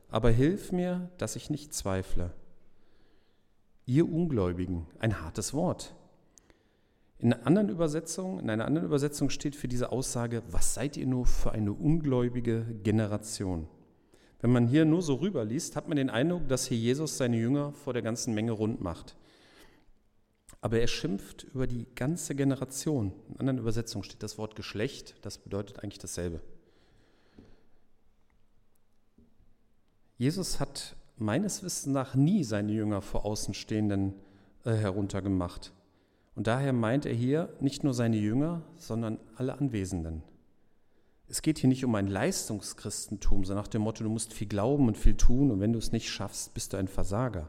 aber 0.09 0.31
hilf 0.31 0.71
mir, 0.71 1.09
dass 1.17 1.35
ich 1.35 1.49
nicht 1.49 1.73
zweifle. 1.73 2.33
Ihr 3.85 4.11
Ungläubigen, 4.11 4.87
ein 4.99 5.21
hartes 5.21 5.53
Wort. 5.53 5.93
In, 7.19 7.33
anderen 7.33 7.69
Übersetzungen, 7.69 8.39
in 8.39 8.49
einer 8.49 8.65
anderen 8.65 8.85
Übersetzung 8.85 9.29
steht 9.29 9.55
für 9.55 9.67
diese 9.67 9.91
Aussage, 9.91 10.43
was 10.51 10.73
seid 10.73 10.97
ihr 10.97 11.07
nur 11.07 11.25
für 11.25 11.51
eine 11.51 11.73
ungläubige 11.73 12.65
Generation? 12.83 13.67
Wenn 14.39 14.51
man 14.51 14.67
hier 14.67 14.85
nur 14.85 15.01
so 15.01 15.15
rüberliest, 15.15 15.75
hat 15.75 15.87
man 15.87 15.97
den 15.97 16.11
Eindruck, 16.11 16.47
dass 16.47 16.67
hier 16.67 16.77
Jesus 16.77 17.17
seine 17.17 17.37
Jünger 17.37 17.73
vor 17.73 17.93
der 17.93 18.03
ganzen 18.03 18.35
Menge 18.35 18.51
rund 18.51 18.81
macht. 18.81 19.15
Aber 20.67 20.81
er 20.81 20.87
schimpft 20.87 21.45
über 21.53 21.65
die 21.65 21.87
ganze 21.95 22.35
Generation. 22.35 23.13
In 23.29 23.39
anderen 23.39 23.59
Übersetzungen 23.59 24.03
steht 24.03 24.21
das 24.21 24.37
Wort 24.37 24.57
Geschlecht, 24.57 25.15
das 25.21 25.37
bedeutet 25.37 25.81
eigentlich 25.81 25.97
dasselbe. 25.97 26.41
Jesus 30.17 30.59
hat 30.59 30.97
meines 31.15 31.63
Wissens 31.63 31.93
nach 31.93 32.15
nie 32.15 32.43
seine 32.43 32.73
Jünger 32.73 33.01
vor 33.01 33.23
Außenstehenden 33.23 34.13
äh, 34.65 34.73
heruntergemacht. 34.73 35.71
Und 36.35 36.47
daher 36.47 36.73
meint 36.73 37.05
er 37.05 37.13
hier 37.13 37.47
nicht 37.61 37.85
nur 37.85 37.93
seine 37.93 38.17
Jünger, 38.17 38.61
sondern 38.75 39.19
alle 39.37 39.57
Anwesenden. 39.57 40.21
Es 41.29 41.41
geht 41.41 41.59
hier 41.59 41.69
nicht 41.69 41.85
um 41.85 41.95
ein 41.95 42.07
Leistungschristentum, 42.07 43.45
so 43.45 43.53
nach 43.53 43.69
dem 43.69 43.83
Motto, 43.83 44.03
du 44.03 44.09
musst 44.09 44.33
viel 44.33 44.49
glauben 44.49 44.89
und 44.89 44.97
viel 44.97 45.15
tun 45.15 45.49
und 45.49 45.61
wenn 45.61 45.71
du 45.71 45.79
es 45.79 45.93
nicht 45.93 46.09
schaffst, 46.09 46.53
bist 46.53 46.73
du 46.73 46.77
ein 46.77 46.89
Versager. 46.89 47.47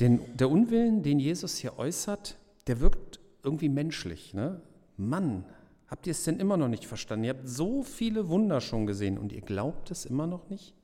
Denn 0.00 0.20
der 0.36 0.50
Unwillen, 0.50 1.02
den 1.02 1.20
Jesus 1.20 1.56
hier 1.56 1.78
äußert, 1.78 2.36
der 2.66 2.80
wirkt 2.80 3.20
irgendwie 3.42 3.68
menschlich. 3.68 4.34
Ne? 4.34 4.60
Mann, 4.96 5.44
habt 5.86 6.06
ihr 6.06 6.12
es 6.12 6.24
denn 6.24 6.40
immer 6.40 6.56
noch 6.56 6.68
nicht 6.68 6.86
verstanden? 6.86 7.24
Ihr 7.24 7.34
habt 7.34 7.48
so 7.48 7.82
viele 7.82 8.28
Wunder 8.28 8.60
schon 8.60 8.86
gesehen 8.86 9.18
und 9.18 9.32
ihr 9.32 9.42
glaubt 9.42 9.90
es 9.90 10.04
immer 10.04 10.26
noch 10.26 10.48
nicht? 10.50 10.74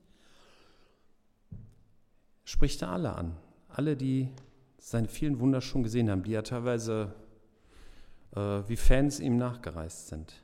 Spricht 2.43 2.81
er 2.81 2.89
alle 2.89 3.13
an. 3.13 3.35
Alle, 3.67 3.95
die 3.95 4.29
seine 4.77 5.07
vielen 5.07 5.39
Wunder 5.39 5.61
schon 5.61 5.83
gesehen 5.83 6.09
haben, 6.09 6.23
die 6.23 6.31
ja 6.31 6.41
teilweise 6.41 7.13
äh, 8.35 8.39
wie 8.39 8.75
Fans 8.75 9.19
ihm 9.19 9.37
nachgereist 9.37 10.07
sind. 10.07 10.43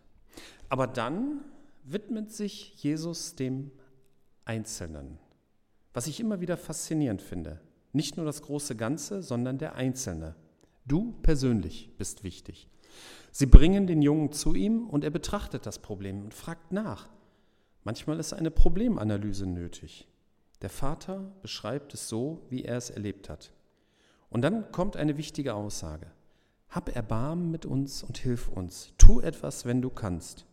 Aber 0.70 0.88
dann 0.88 1.42
widmet 1.84 2.32
sich 2.32 2.84
Jesus 2.84 3.36
dem 3.36 3.72
Einzelnen, 4.46 5.18
was 5.94 6.08
ich 6.08 6.20
immer 6.20 6.42
wieder 6.42 6.58
faszinierend 6.58 7.22
finde. 7.22 7.60
Nicht 7.98 8.16
nur 8.16 8.28
das 8.28 8.44
große 8.44 8.76
Ganze, 8.76 9.24
sondern 9.24 9.58
der 9.58 9.74
Einzelne. 9.74 10.36
Du 10.86 11.14
persönlich 11.24 11.90
bist 11.98 12.24
wichtig. 12.24 12.70
Sie 13.32 13.48
bringen 13.48 13.88
den 13.88 14.04
Jungen 14.04 14.32
zu 14.32 14.54
ihm 14.54 14.88
und 14.88 15.04
er 15.04 15.10
betrachtet 15.10 15.66
das 15.66 15.80
Problem 15.80 16.24
und 16.24 16.36
fragt 16.36 16.72
nach. 16.72 17.10
Manchmal 17.84 18.20
ist 18.20 18.34
eine 18.34 18.52
Problemanalyse 18.52 19.48
nötig. 19.48 20.08
Der 20.62 20.70
Vater 20.70 21.32
beschreibt 21.42 21.92
es 21.96 22.08
so, 22.08 22.46
wie 22.52 22.66
er 22.66 22.78
es 22.78 22.92
erlebt 22.92 23.30
hat. 23.30 23.52
Und 24.30 24.44
dann 24.44 24.72
kommt 24.72 24.96
eine 24.96 25.18
wichtige 25.18 25.56
Aussage. 25.56 26.12
Hab 26.70 26.96
Erbarmen 26.96 27.50
mit 27.50 27.66
uns 27.66 28.04
und 28.04 28.20
hilf 28.20 28.48
uns. 28.48 28.94
Tu 29.00 29.22
etwas, 29.22 29.66
wenn 29.66 29.82
du 29.82 29.90
kannst. 29.90 30.46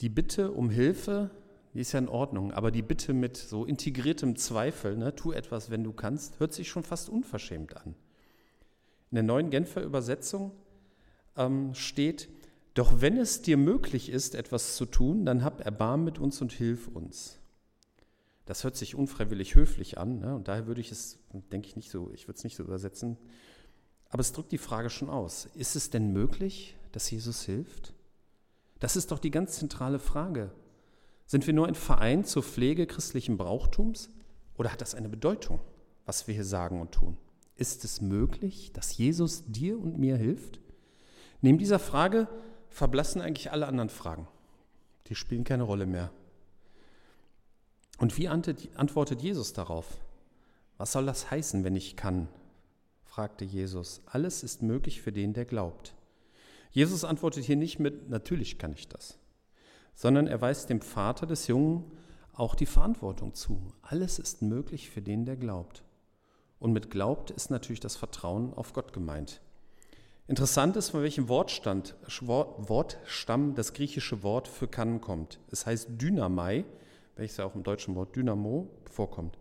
Die 0.00 0.08
Bitte 0.08 0.50
um 0.50 0.70
Hilfe, 0.70 1.30
die 1.74 1.80
ist 1.80 1.92
ja 1.92 2.00
in 2.00 2.08
Ordnung, 2.08 2.52
aber 2.52 2.70
die 2.70 2.82
Bitte 2.82 3.12
mit 3.12 3.36
so 3.36 3.64
integriertem 3.64 4.36
Zweifel, 4.36 4.96
ne, 4.96 5.14
tu 5.14 5.32
etwas, 5.32 5.70
wenn 5.70 5.84
du 5.84 5.92
kannst, 5.92 6.40
hört 6.40 6.52
sich 6.52 6.68
schon 6.68 6.82
fast 6.82 7.08
unverschämt 7.08 7.76
an. 7.76 7.94
In 9.10 9.14
der 9.16 9.22
neuen 9.22 9.50
Genfer 9.50 9.82
Übersetzung 9.82 10.52
ähm, 11.36 11.74
steht, 11.74 12.28
doch 12.74 13.00
wenn 13.00 13.16
es 13.16 13.42
dir 13.42 13.56
möglich 13.56 14.08
ist, 14.08 14.34
etwas 14.34 14.76
zu 14.76 14.86
tun, 14.86 15.24
dann 15.24 15.44
hab 15.44 15.60
Erbarmen 15.60 16.04
mit 16.04 16.18
uns 16.18 16.40
und 16.40 16.52
hilf 16.52 16.88
uns. 16.88 17.38
Das 18.46 18.64
hört 18.64 18.76
sich 18.76 18.94
unfreiwillig 18.94 19.54
höflich 19.54 19.98
an 19.98 20.18
ne? 20.18 20.34
und 20.34 20.48
daher 20.48 20.66
würde 20.66 20.80
ich 20.80 20.90
es, 20.90 21.18
denke 21.52 21.68
ich, 21.68 21.76
nicht 21.76 21.90
so, 21.90 22.10
ich 22.12 22.26
würde 22.26 22.38
es 22.38 22.44
nicht 22.44 22.56
so 22.56 22.64
übersetzen. 22.64 23.16
Aber 24.08 24.20
es 24.20 24.32
drückt 24.32 24.50
die 24.50 24.58
Frage 24.58 24.90
schon 24.90 25.08
aus. 25.08 25.48
Ist 25.54 25.76
es 25.76 25.90
denn 25.90 26.12
möglich, 26.12 26.76
dass 26.90 27.10
Jesus 27.10 27.42
hilft? 27.42 27.94
Das 28.80 28.96
ist 28.96 29.12
doch 29.12 29.20
die 29.20 29.30
ganz 29.30 29.52
zentrale 29.52 30.00
Frage. 30.00 30.50
Sind 31.30 31.46
wir 31.46 31.54
nur 31.54 31.68
ein 31.68 31.76
Verein 31.76 32.24
zur 32.24 32.42
Pflege 32.42 32.88
christlichen 32.88 33.36
Brauchtums 33.36 34.10
oder 34.58 34.72
hat 34.72 34.80
das 34.80 34.96
eine 34.96 35.08
Bedeutung, 35.08 35.60
was 36.04 36.26
wir 36.26 36.34
hier 36.34 36.44
sagen 36.44 36.80
und 36.80 36.90
tun? 36.90 37.18
Ist 37.54 37.84
es 37.84 38.00
möglich, 38.00 38.72
dass 38.72 38.98
Jesus 38.98 39.44
dir 39.46 39.78
und 39.78 39.96
mir 39.96 40.16
hilft? 40.16 40.58
Neben 41.40 41.56
dieser 41.56 41.78
Frage 41.78 42.26
verblassen 42.68 43.20
eigentlich 43.20 43.52
alle 43.52 43.68
anderen 43.68 43.90
Fragen. 43.90 44.26
Die 45.06 45.14
spielen 45.14 45.44
keine 45.44 45.62
Rolle 45.62 45.86
mehr. 45.86 46.10
Und 47.98 48.18
wie 48.18 48.26
antwortet 48.26 49.22
Jesus 49.22 49.52
darauf? 49.52 49.86
Was 50.78 50.90
soll 50.90 51.06
das 51.06 51.30
heißen, 51.30 51.62
wenn 51.62 51.76
ich 51.76 51.94
kann? 51.94 52.26
fragte 53.04 53.44
Jesus. 53.44 54.00
Alles 54.04 54.42
ist 54.42 54.62
möglich 54.62 55.00
für 55.00 55.12
den, 55.12 55.32
der 55.32 55.44
glaubt. 55.44 55.94
Jesus 56.72 57.04
antwortet 57.04 57.44
hier 57.44 57.54
nicht 57.54 57.78
mit, 57.78 58.10
natürlich 58.10 58.58
kann 58.58 58.72
ich 58.72 58.88
das, 58.88 59.19
sondern 60.00 60.26
er 60.28 60.40
weist 60.40 60.70
dem 60.70 60.80
Vater 60.80 61.26
des 61.26 61.46
Jungen 61.46 61.84
auch 62.32 62.54
die 62.54 62.64
Verantwortung 62.64 63.34
zu. 63.34 63.60
Alles 63.82 64.18
ist 64.18 64.40
möglich 64.40 64.88
für 64.88 65.02
den, 65.02 65.26
der 65.26 65.36
glaubt. 65.36 65.84
Und 66.58 66.72
mit 66.72 66.90
glaubt 66.90 67.30
ist 67.30 67.50
natürlich 67.50 67.80
das 67.80 67.96
Vertrauen 67.96 68.54
auf 68.54 68.72
Gott 68.72 68.94
gemeint. 68.94 69.42
Interessant 70.26 70.74
ist, 70.76 70.88
von 70.88 71.02
welchem 71.02 71.28
Wortstand, 71.28 71.96
Wortstamm 72.22 73.54
das 73.54 73.74
griechische 73.74 74.22
Wort 74.22 74.48
für 74.48 74.68
kann 74.68 75.02
kommt. 75.02 75.38
Es 75.50 75.66
heißt 75.66 75.90
Dynamai, 75.90 76.64
welches 77.16 77.36
ja 77.36 77.44
auch 77.44 77.54
im 77.54 77.62
deutschen 77.62 77.94
Wort 77.94 78.16
Dynamo 78.16 78.70
vorkommt. 78.90 79.36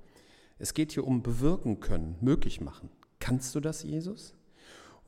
Es 0.58 0.74
geht 0.74 0.92
hier 0.92 1.08
um 1.08 1.24
bewirken 1.24 1.80
können, 1.80 2.18
möglich 2.20 2.60
machen. 2.60 2.90
Kannst 3.22 3.56
du 3.56 3.62
das, 3.62 3.84
Jesus? 3.84 4.34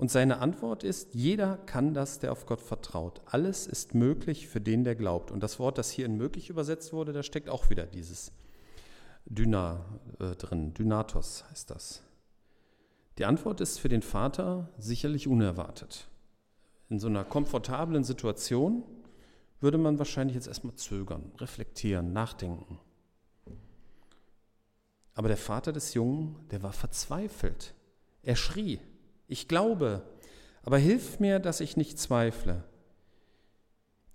Und 0.02 0.10
seine 0.10 0.40
Antwort 0.40 0.84
ist, 0.84 1.14
jeder 1.14 1.58
kann 1.58 1.94
das, 1.94 2.18
der 2.18 2.32
auf 2.32 2.48
Gott 2.48 2.60
vertraut. 2.60 3.22
Alles 3.28 3.68
ist 3.68 3.94
möglich 3.94 4.48
für 4.48 4.60
den, 4.60 4.84
der 4.84 4.96
glaubt. 4.96 5.30
Und 5.30 5.44
das 5.44 5.60
Wort, 5.60 5.78
das 5.78 5.92
hier 5.92 6.08
in 6.08 6.18
möglich 6.18 6.50
übersetzt 6.50 6.92
wurde, 6.92 7.14
da 7.14 7.22
steckt 7.22 7.50
auch 7.50 7.70
wieder 7.70 7.86
dieses 7.86 8.32
Dyna 9.26 9.86
äh, 10.20 10.36
drin. 10.38 10.74
Dynatos 10.74 11.44
heißt 11.52 11.70
das. 11.70 12.02
Die 13.20 13.26
Antwort 13.26 13.62
ist 13.62 13.78
für 13.78 13.90
den 13.90 14.02
Vater 14.02 14.70
sicherlich 14.80 15.28
unerwartet. 15.28 16.08
In 16.90 17.00
so 17.00 17.06
einer 17.06 17.24
komfortablen 17.24 18.04
Situation 18.04 18.82
würde 19.60 19.78
man 19.78 20.00
wahrscheinlich 20.00 20.34
jetzt 20.34 20.48
erstmal 20.48 20.74
zögern, 20.74 21.32
reflektieren, 21.38 22.12
nachdenken. 22.12 22.80
Aber 25.14 25.28
der 25.28 25.38
Vater 25.38 25.72
des 25.72 25.94
Jungen, 25.94 26.38
der 26.50 26.64
war 26.64 26.74
verzweifelt. 26.74 27.76
Er 28.24 28.36
schrie, 28.36 28.80
ich 29.32 29.48
glaube, 29.48 30.02
aber 30.64 30.78
hilf 30.78 31.20
mir, 31.20 31.40
dass 31.40 31.62
ich 31.62 31.78
nicht 31.78 31.98
zweifle. 31.98 32.64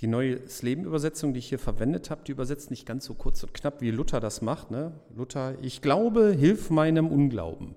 Die 0.01 0.07
neue 0.07 0.41
Leben-Übersetzung, 0.61 1.33
die 1.33 1.39
ich 1.39 1.49
hier 1.49 1.59
verwendet 1.59 2.11
habe, 2.11 2.23
die 2.25 2.33
übersetzt 2.33 2.71
nicht 2.71 2.85
ganz 2.85 3.07
so 3.07 3.15
kurz 3.15 3.43
und 3.43 3.55
knapp, 3.55 3.81
wie 3.81 3.91
Luther 3.91 4.21
das 4.21 4.43
macht. 4.43 4.71
Ne? 4.71 4.93
Luther, 5.15 5.55
ich 5.63 5.81
glaube, 5.81 6.33
hilf 6.33 6.69
meinem 6.69 7.09
Unglauben. 7.09 7.75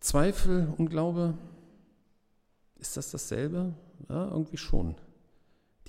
Zweifel, 0.00 0.72
Unglaube, 0.78 1.34
ist 2.78 2.96
das 2.96 3.10
dasselbe? 3.10 3.74
Ja, 4.08 4.30
irgendwie 4.30 4.56
schon. 4.56 4.94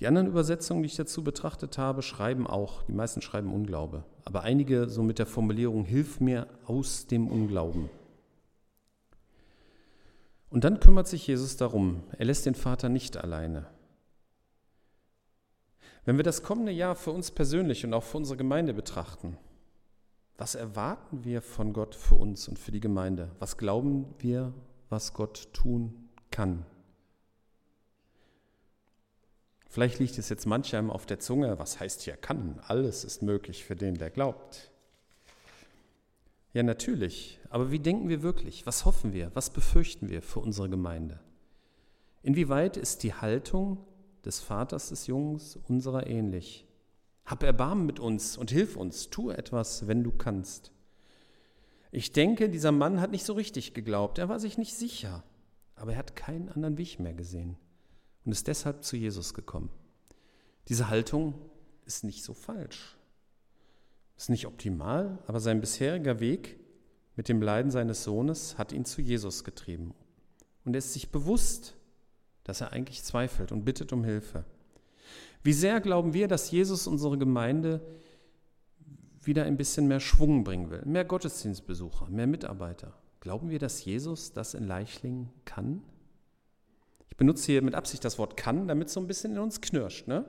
Die 0.00 0.06
anderen 0.06 0.26
Übersetzungen, 0.26 0.82
die 0.82 0.88
ich 0.88 0.96
dazu 0.96 1.24
betrachtet 1.24 1.78
habe, 1.78 2.02
schreiben 2.02 2.46
auch, 2.46 2.82
die 2.82 2.92
meisten 2.92 3.22
schreiben 3.22 3.52
Unglaube, 3.52 4.04
aber 4.24 4.42
einige 4.42 4.88
so 4.88 5.02
mit 5.02 5.18
der 5.18 5.26
Formulierung, 5.26 5.84
hilf 5.84 6.20
mir 6.20 6.46
aus 6.66 7.06
dem 7.06 7.28
Unglauben. 7.28 7.88
Und 10.50 10.64
dann 10.64 10.80
kümmert 10.80 11.06
sich 11.08 11.26
Jesus 11.26 11.56
darum. 11.56 12.02
Er 12.18 12.26
lässt 12.26 12.44
den 12.44 12.56
Vater 12.56 12.88
nicht 12.88 13.16
alleine. 13.16 13.66
Wenn 16.04 16.16
wir 16.16 16.24
das 16.24 16.42
kommende 16.42 16.72
Jahr 16.72 16.96
für 16.96 17.12
uns 17.12 17.30
persönlich 17.30 17.84
und 17.84 17.94
auch 17.94 18.02
für 18.02 18.16
unsere 18.16 18.36
Gemeinde 18.36 18.74
betrachten, 18.74 19.36
was 20.36 20.54
erwarten 20.54 21.24
wir 21.24 21.42
von 21.42 21.72
Gott 21.72 21.94
für 21.94 22.14
uns 22.14 22.48
und 22.48 22.58
für 22.58 22.72
die 22.72 22.80
Gemeinde? 22.80 23.30
Was 23.38 23.58
glauben 23.58 24.06
wir, 24.18 24.54
was 24.88 25.12
Gott 25.12 25.52
tun 25.52 26.08
kann? 26.30 26.64
Vielleicht 29.68 30.00
liegt 30.00 30.18
es 30.18 30.30
jetzt 30.30 30.46
manchem 30.46 30.90
auf 30.90 31.06
der 31.06 31.20
Zunge, 31.20 31.58
was 31.58 31.78
heißt 31.78 32.00
hier 32.00 32.16
kann? 32.16 32.58
Alles 32.66 33.04
ist 33.04 33.22
möglich 33.22 33.64
für 33.64 33.76
den, 33.76 33.94
der 33.94 34.10
glaubt. 34.10 34.69
Ja, 36.52 36.62
natürlich. 36.62 37.40
Aber 37.48 37.70
wie 37.70 37.78
denken 37.78 38.08
wir 38.08 38.22
wirklich? 38.22 38.66
Was 38.66 38.84
hoffen 38.84 39.12
wir? 39.12 39.30
Was 39.34 39.50
befürchten 39.50 40.08
wir 40.08 40.22
für 40.22 40.40
unsere 40.40 40.68
Gemeinde? 40.68 41.20
Inwieweit 42.22 42.76
ist 42.76 43.02
die 43.02 43.14
Haltung 43.14 43.78
des 44.24 44.40
Vaters 44.40 44.88
des 44.90 45.06
Jungs 45.06 45.56
unserer 45.68 46.06
ähnlich? 46.06 46.66
Hab 47.24 47.42
Erbarmen 47.42 47.86
mit 47.86 48.00
uns 48.00 48.36
und 48.36 48.50
hilf 48.50 48.76
uns, 48.76 49.10
tu 49.10 49.30
etwas, 49.30 49.86
wenn 49.86 50.02
du 50.02 50.10
kannst. 50.10 50.72
Ich 51.92 52.12
denke, 52.12 52.48
dieser 52.48 52.72
Mann 52.72 53.00
hat 53.00 53.10
nicht 53.10 53.24
so 53.24 53.32
richtig 53.32 53.74
geglaubt, 53.74 54.18
er 54.18 54.28
war 54.28 54.38
sich 54.38 54.58
nicht 54.58 54.76
sicher, 54.76 55.24
aber 55.74 55.92
er 55.92 55.98
hat 55.98 56.14
keinen 56.14 56.48
anderen 56.48 56.78
Weg 56.78 57.00
mehr 57.00 57.14
gesehen 57.14 57.56
und 58.24 58.32
ist 58.32 58.46
deshalb 58.46 58.84
zu 58.84 58.96
Jesus 58.96 59.34
gekommen. 59.34 59.70
Diese 60.68 60.88
Haltung 60.88 61.34
ist 61.84 62.04
nicht 62.04 62.22
so 62.22 62.34
falsch, 62.34 62.96
ist 64.20 64.28
nicht 64.28 64.46
optimal, 64.46 65.18
aber 65.26 65.40
sein 65.40 65.62
bisheriger 65.62 66.20
Weg 66.20 66.60
mit 67.16 67.28
dem 67.28 67.40
Leiden 67.40 67.70
seines 67.70 68.04
Sohnes 68.04 68.58
hat 68.58 68.70
ihn 68.72 68.84
zu 68.84 69.00
Jesus 69.00 69.44
getrieben. 69.44 69.94
Und 70.64 70.74
er 70.74 70.78
ist 70.78 70.92
sich 70.92 71.10
bewusst, 71.10 71.74
dass 72.44 72.60
er 72.60 72.72
eigentlich 72.72 73.02
zweifelt 73.02 73.50
und 73.50 73.64
bittet 73.64 73.94
um 73.94 74.04
Hilfe. 74.04 74.44
Wie 75.42 75.54
sehr 75.54 75.80
glauben 75.80 76.12
wir, 76.12 76.28
dass 76.28 76.50
Jesus 76.50 76.86
unsere 76.86 77.16
Gemeinde 77.16 77.80
wieder 79.22 79.44
ein 79.44 79.56
bisschen 79.56 79.88
mehr 79.88 80.00
Schwung 80.00 80.44
bringen 80.44 80.70
will? 80.70 80.82
Mehr 80.84 81.06
Gottesdienstbesucher, 81.06 82.10
mehr 82.10 82.26
Mitarbeiter. 82.26 82.92
Glauben 83.20 83.48
wir, 83.48 83.58
dass 83.58 83.84
Jesus 83.84 84.34
das 84.34 84.52
in 84.52 84.66
Leichlingen 84.66 85.30
kann? 85.46 85.82
Ich 87.08 87.16
benutze 87.16 87.52
hier 87.52 87.62
mit 87.62 87.74
Absicht 87.74 88.04
das 88.04 88.18
Wort 88.18 88.36
kann, 88.36 88.68
damit 88.68 88.88
es 88.88 88.94
so 88.94 89.00
ein 89.00 89.06
bisschen 89.06 89.32
in 89.32 89.38
uns 89.38 89.62
knirscht. 89.62 90.08
Ne? 90.08 90.26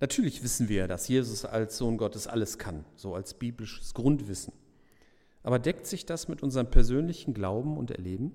Natürlich 0.00 0.42
wissen 0.42 0.68
wir, 0.70 0.88
dass 0.88 1.08
Jesus 1.08 1.44
als 1.44 1.76
Sohn 1.76 1.98
Gottes 1.98 2.26
alles 2.26 2.56
kann, 2.56 2.86
so 2.96 3.14
als 3.14 3.34
biblisches 3.34 3.92
Grundwissen. 3.92 4.54
Aber 5.42 5.58
deckt 5.58 5.86
sich 5.86 6.06
das 6.06 6.26
mit 6.26 6.42
unserem 6.42 6.70
persönlichen 6.70 7.34
Glauben 7.34 7.76
und 7.76 7.90
Erleben? 7.90 8.32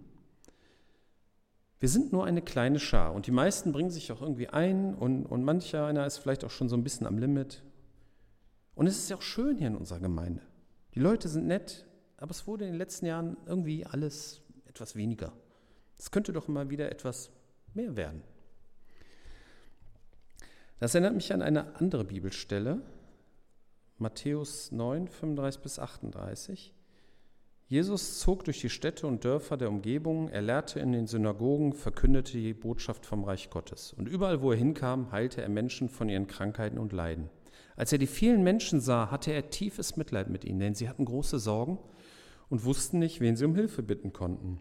Wir 1.80 1.90
sind 1.90 2.12
nur 2.12 2.26
eine 2.26 2.42
kleine 2.42 2.80
Schar 2.80 3.14
und 3.14 3.28
die 3.28 3.32
meisten 3.32 3.72
bringen 3.72 3.90
sich 3.90 4.12
auch 4.12 4.22
irgendwie 4.22 4.48
ein 4.48 4.96
und, 4.96 5.26
und 5.26 5.44
mancher 5.44 5.88
einer 5.88 6.06
ist 6.06 6.20
vielleicht 6.20 6.44
auch 6.44 6.52
schon 6.52 6.70
so 6.70 6.78
ein 6.78 6.84
bisschen 6.84 7.06
am 7.08 7.18
Limit. 7.18 7.64
Und 8.76 8.88
es 8.88 8.98
ist 8.98 9.10
ja 9.10 9.18
auch 9.18 9.22
schön 9.22 9.58
hier 9.58 9.68
in 9.68 9.76
unserer 9.76 10.00
Gemeinde. 10.00 10.42
Die 10.94 11.00
Leute 11.00 11.28
sind 11.28 11.48
nett, 11.48 11.86
aber 12.18 12.32
es 12.32 12.48
wurde 12.48 12.66
in 12.66 12.72
den 12.72 12.78
letzten 12.78 13.08
Jahren 13.08 13.38
irgendwie 13.46 13.86
alles 13.86 14.42
etwas 14.66 14.96
weniger. 14.96 15.34
Es 15.98 16.12
könnte 16.12 16.32
doch 16.32 16.48
mal 16.48 16.70
wieder 16.70 16.92
etwas 16.92 17.32
mehr 17.74 17.96
werden. 17.96 18.22
Das 20.80 20.94
erinnert 20.94 21.16
mich 21.16 21.32
an 21.34 21.42
eine 21.42 21.76
andere 21.78 22.04
Bibelstelle, 22.04 22.82
Matthäus 23.98 24.74
9, 24.74 25.08
35 25.08 25.62
bis 25.62 25.80
38. 25.80 26.74
Jesus 27.68 28.20
zog 28.20 28.44
durch 28.44 28.60
die 28.60 28.70
Städte 28.70 29.08
und 29.08 29.24
Dörfer 29.24 29.56
der 29.56 29.70
Umgebung, 29.70 30.28
er 30.28 30.42
lehrte 30.42 30.82
in 30.82 30.92
den 30.92 31.08
Synagogen, 31.08 31.74
verkündete 31.74 32.34
die 32.34 32.54
Botschaft 32.54 33.06
vom 33.06 33.24
Reich 33.24 33.50
Gottes. 33.50 33.94
Und 33.94 34.10
überall, 34.10 34.42
wo 34.42 34.52
er 34.52 34.58
hinkam, 34.58 35.12
heilte 35.12 35.42
er 35.42 35.50
Menschen 35.50 35.88
von 35.88 36.10
ihren 36.10 36.28
Krankheiten 36.28 36.78
und 36.78 36.92
Leiden. 36.92 37.30
Als 37.78 37.94
er 37.94 37.98
die 37.98 38.06
vielen 38.06 38.44
Menschen 38.44 38.82
sah, 38.82 39.10
hatte 39.10 39.32
er 39.32 39.50
tiefes 39.50 39.96
Mitleid 39.96 40.30
mit 40.30 40.44
ihnen, 40.44 40.60
denn 40.60 40.76
sie 40.76 40.90
hatten 40.90 41.06
große 41.06 41.40
Sorgen 41.40 41.80
und 42.50 42.66
wussten 42.66 43.00
nicht, 43.00 43.22
wen 43.22 43.38
sie 43.38 43.46
um 43.46 43.56
Hilfe 43.56 43.82
bitten 43.82 44.14
konnten. 44.14 44.60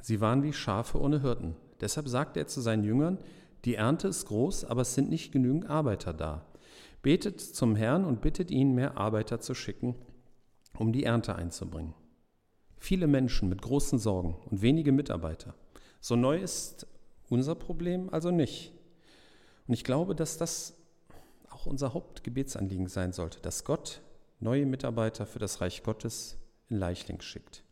Sie 0.00 0.20
waren 0.20 0.42
wie 0.42 0.54
Schafe 0.54 0.98
ohne 0.98 1.20
Hirten. 1.20 1.54
Deshalb 1.80 2.08
sagte 2.08 2.40
er 2.40 2.46
zu 2.46 2.60
seinen 2.60 2.84
Jüngern, 2.84 3.18
die 3.64 3.76
Ernte 3.76 4.08
ist 4.08 4.26
groß, 4.26 4.64
aber 4.64 4.82
es 4.82 4.94
sind 4.94 5.08
nicht 5.08 5.32
genügend 5.32 5.68
Arbeiter 5.68 6.12
da. 6.12 6.46
Betet 7.02 7.40
zum 7.40 7.76
Herrn 7.76 8.04
und 8.04 8.20
bittet 8.20 8.50
ihn, 8.50 8.74
mehr 8.74 8.96
Arbeiter 8.96 9.40
zu 9.40 9.54
schicken, 9.54 9.94
um 10.78 10.92
die 10.92 11.04
Ernte 11.04 11.36
einzubringen. 11.36 11.94
Viele 12.78 13.06
Menschen 13.06 13.48
mit 13.48 13.62
großen 13.62 13.98
Sorgen 13.98 14.36
und 14.50 14.62
wenige 14.62 14.92
Mitarbeiter. 14.92 15.54
So 16.00 16.16
neu 16.16 16.38
ist 16.38 16.86
unser 17.30 17.54
Problem 17.54 18.10
also 18.10 18.30
nicht. 18.30 18.72
Und 19.66 19.74
ich 19.74 19.84
glaube, 19.84 20.14
dass 20.14 20.36
das 20.36 20.76
auch 21.50 21.66
unser 21.66 21.94
Hauptgebetsanliegen 21.94 22.88
sein 22.88 23.12
sollte, 23.12 23.40
dass 23.40 23.64
Gott 23.64 24.02
neue 24.40 24.66
Mitarbeiter 24.66 25.24
für 25.24 25.38
das 25.38 25.60
Reich 25.60 25.82
Gottes 25.82 26.36
in 26.68 26.76
Leichling 26.76 27.20
schickt. 27.22 27.64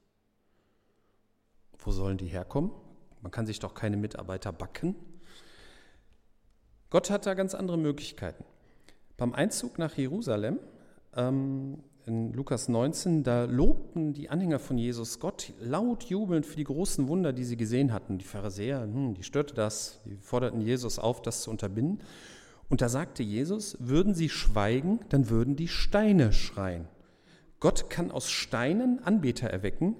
Wo 1.78 1.90
sollen 1.90 2.16
die 2.16 2.26
herkommen? 2.26 2.70
Man 3.20 3.32
kann 3.32 3.46
sich 3.46 3.58
doch 3.58 3.74
keine 3.74 3.96
Mitarbeiter 3.96 4.52
backen. 4.52 4.94
Gott 6.92 7.08
hat 7.08 7.24
da 7.24 7.32
ganz 7.32 7.54
andere 7.54 7.78
Möglichkeiten. 7.78 8.44
Beim 9.16 9.32
Einzug 9.32 9.78
nach 9.78 9.96
Jerusalem 9.96 10.58
ähm, 11.16 11.78
in 12.04 12.34
Lukas 12.34 12.68
19, 12.68 13.22
da 13.22 13.44
lobten 13.44 14.12
die 14.12 14.28
Anhänger 14.28 14.58
von 14.58 14.76
Jesus 14.76 15.18
Gott 15.18 15.54
laut 15.58 16.04
jubelnd 16.04 16.44
für 16.44 16.56
die 16.56 16.64
großen 16.64 17.08
Wunder, 17.08 17.32
die 17.32 17.44
sie 17.44 17.56
gesehen 17.56 17.94
hatten. 17.94 18.18
Die 18.18 18.26
Pharisäer, 18.26 18.82
hm, 18.82 19.14
die 19.14 19.22
störte 19.22 19.54
das, 19.54 20.00
die 20.04 20.16
forderten 20.16 20.60
Jesus 20.60 20.98
auf, 20.98 21.22
das 21.22 21.40
zu 21.40 21.50
unterbinden. 21.50 22.02
Und 22.68 22.82
da 22.82 22.90
sagte 22.90 23.22
Jesus, 23.22 23.78
würden 23.80 24.14
sie 24.14 24.28
schweigen, 24.28 25.00
dann 25.08 25.30
würden 25.30 25.56
die 25.56 25.68
Steine 25.68 26.34
schreien. 26.34 26.88
Gott 27.58 27.88
kann 27.88 28.10
aus 28.10 28.30
Steinen 28.30 29.02
Anbeter 29.02 29.48
erwecken 29.48 29.96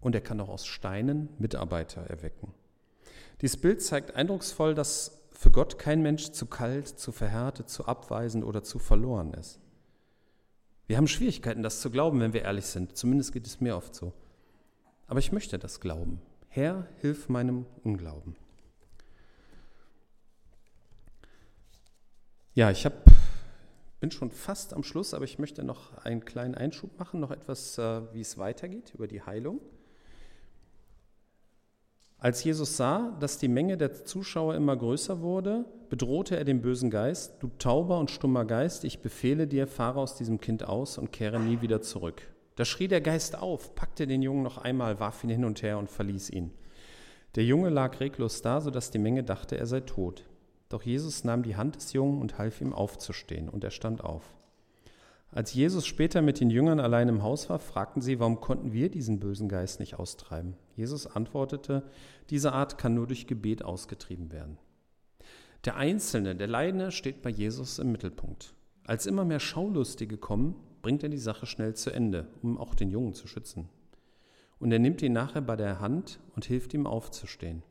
und 0.00 0.14
er 0.14 0.20
kann 0.20 0.40
auch 0.40 0.50
aus 0.50 0.66
Steinen 0.66 1.30
Mitarbeiter 1.40 2.02
erwecken. 2.02 2.54
Dieses 3.40 3.56
Bild 3.56 3.82
zeigt 3.82 4.14
eindrucksvoll, 4.14 4.76
dass 4.76 5.19
für 5.40 5.50
Gott 5.50 5.78
kein 5.78 6.02
Mensch 6.02 6.32
zu 6.32 6.44
kalt, 6.44 6.86
zu 6.86 7.12
verhärtet, 7.12 7.70
zu 7.70 7.86
abweisend 7.86 8.44
oder 8.44 8.62
zu 8.62 8.78
verloren 8.78 9.32
ist. 9.32 9.58
Wir 10.86 10.98
haben 10.98 11.08
Schwierigkeiten, 11.08 11.62
das 11.62 11.80
zu 11.80 11.90
glauben, 11.90 12.20
wenn 12.20 12.34
wir 12.34 12.42
ehrlich 12.42 12.66
sind. 12.66 12.94
Zumindest 12.94 13.32
geht 13.32 13.46
es 13.46 13.58
mir 13.58 13.74
oft 13.74 13.94
so. 13.94 14.12
Aber 15.06 15.18
ich 15.18 15.32
möchte 15.32 15.58
das 15.58 15.80
glauben. 15.80 16.20
Herr, 16.48 16.86
hilf 16.98 17.30
meinem 17.30 17.64
Unglauben. 17.84 18.36
Ja, 22.52 22.70
ich 22.70 22.84
hab, 22.84 23.10
bin 23.98 24.10
schon 24.10 24.32
fast 24.32 24.74
am 24.74 24.82
Schluss, 24.82 25.14
aber 25.14 25.24
ich 25.24 25.38
möchte 25.38 25.64
noch 25.64 25.96
einen 26.04 26.22
kleinen 26.22 26.54
Einschub 26.54 26.98
machen, 26.98 27.18
noch 27.18 27.30
etwas, 27.30 27.78
äh, 27.78 28.12
wie 28.12 28.20
es 28.20 28.36
weitergeht 28.36 28.92
über 28.94 29.08
die 29.08 29.22
Heilung. 29.22 29.62
Als 32.20 32.44
Jesus 32.44 32.76
sah, 32.76 33.16
dass 33.18 33.38
die 33.38 33.48
Menge 33.48 33.78
der 33.78 34.04
Zuschauer 34.04 34.54
immer 34.54 34.76
größer 34.76 35.22
wurde, 35.22 35.64
bedrohte 35.88 36.36
er 36.36 36.44
den 36.44 36.60
bösen 36.60 36.90
Geist, 36.90 37.36
du 37.40 37.50
tauber 37.58 37.98
und 37.98 38.10
stummer 38.10 38.44
Geist, 38.44 38.84
ich 38.84 39.00
befehle 39.00 39.46
dir, 39.46 39.66
fahre 39.66 40.00
aus 40.00 40.16
diesem 40.16 40.38
Kind 40.38 40.62
aus 40.62 40.98
und 40.98 41.12
kehre 41.12 41.40
nie 41.40 41.62
wieder 41.62 41.80
zurück. 41.80 42.20
Da 42.56 42.66
schrie 42.66 42.88
der 42.88 43.00
Geist 43.00 43.38
auf, 43.38 43.74
packte 43.74 44.06
den 44.06 44.20
Jungen 44.20 44.42
noch 44.42 44.58
einmal, 44.58 45.00
warf 45.00 45.24
ihn 45.24 45.30
hin 45.30 45.46
und 45.46 45.62
her 45.62 45.78
und 45.78 45.90
verließ 45.90 46.28
ihn. 46.28 46.52
Der 47.36 47.44
Junge 47.44 47.70
lag 47.70 47.98
reglos 48.00 48.42
da, 48.42 48.60
sodass 48.60 48.90
die 48.90 48.98
Menge 48.98 49.24
dachte, 49.24 49.56
er 49.56 49.66
sei 49.66 49.80
tot. 49.80 50.26
Doch 50.68 50.82
Jesus 50.82 51.24
nahm 51.24 51.42
die 51.42 51.56
Hand 51.56 51.76
des 51.76 51.94
Jungen 51.94 52.20
und 52.20 52.36
half 52.36 52.60
ihm 52.60 52.74
aufzustehen, 52.74 53.48
und 53.48 53.64
er 53.64 53.70
stand 53.70 54.04
auf. 54.04 54.24
Als 55.32 55.54
Jesus 55.54 55.86
später 55.86 56.22
mit 56.22 56.40
den 56.40 56.50
Jüngern 56.50 56.80
allein 56.80 57.08
im 57.08 57.22
Haus 57.22 57.48
war, 57.48 57.60
fragten 57.60 58.02
sie, 58.02 58.18
warum 58.18 58.40
konnten 58.40 58.72
wir 58.72 58.90
diesen 58.90 59.20
bösen 59.20 59.48
Geist 59.48 59.78
nicht 59.78 59.94
austreiben? 59.94 60.56
Jesus 60.74 61.06
antwortete, 61.06 61.84
diese 62.30 62.52
Art 62.52 62.78
kann 62.78 62.94
nur 62.94 63.06
durch 63.06 63.28
Gebet 63.28 63.64
ausgetrieben 63.64 64.32
werden. 64.32 64.58
Der 65.64 65.76
Einzelne, 65.76 66.34
der 66.34 66.48
Leidende 66.48 66.90
steht 66.90 67.22
bei 67.22 67.30
Jesus 67.30 67.78
im 67.78 67.92
Mittelpunkt. 67.92 68.54
Als 68.84 69.06
immer 69.06 69.24
mehr 69.24 69.38
Schaulustige 69.38 70.16
kommen, 70.16 70.56
bringt 70.82 71.04
er 71.04 71.10
die 71.10 71.18
Sache 71.18 71.46
schnell 71.46 71.74
zu 71.74 71.90
Ende, 71.90 72.26
um 72.42 72.58
auch 72.58 72.74
den 72.74 72.90
Jungen 72.90 73.14
zu 73.14 73.28
schützen. 73.28 73.68
Und 74.58 74.72
er 74.72 74.78
nimmt 74.80 75.00
ihn 75.00 75.12
nachher 75.12 75.42
bei 75.42 75.54
der 75.54 75.78
Hand 75.78 76.18
und 76.34 76.44
hilft 76.44 76.74
ihm 76.74 76.88
aufzustehen. 76.88 77.62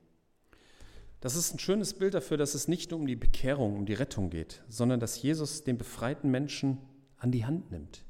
Das 1.19 1.35
ist 1.35 1.53
ein 1.53 1.59
schönes 1.59 1.93
Bild 1.93 2.13
dafür, 2.13 2.37
dass 2.37 2.55
es 2.55 2.69
nicht 2.69 2.91
nur 2.91 3.01
um 3.01 3.05
die 3.07 3.17
Bekehrung, 3.17 3.75
um 3.75 3.85
die 3.85 3.93
Rettung 3.93 4.29
geht, 4.29 4.63
sondern 4.69 5.01
dass 5.01 5.21
Jesus 5.21 5.65
den 5.65 5.77
befreiten 5.77 6.31
Menschen 6.31 6.77
an 7.19 7.31
die 7.31 7.45
Hand 7.45 7.71
nimmt, 7.71 8.03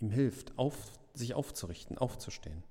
ihm 0.00 0.10
hilft, 0.10 0.58
auf, 0.58 0.92
sich 1.14 1.34
aufzurichten, 1.34 1.98
aufzustehen. 1.98 2.62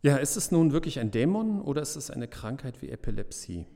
Ja, 0.00 0.16
ist 0.16 0.36
es 0.36 0.52
nun 0.52 0.72
wirklich 0.72 1.00
ein 1.00 1.10
Dämon 1.10 1.60
oder 1.60 1.82
ist 1.82 1.96
es 1.96 2.10
eine 2.10 2.28
Krankheit 2.28 2.80
wie 2.82 2.90
Epilepsie? 2.90 3.66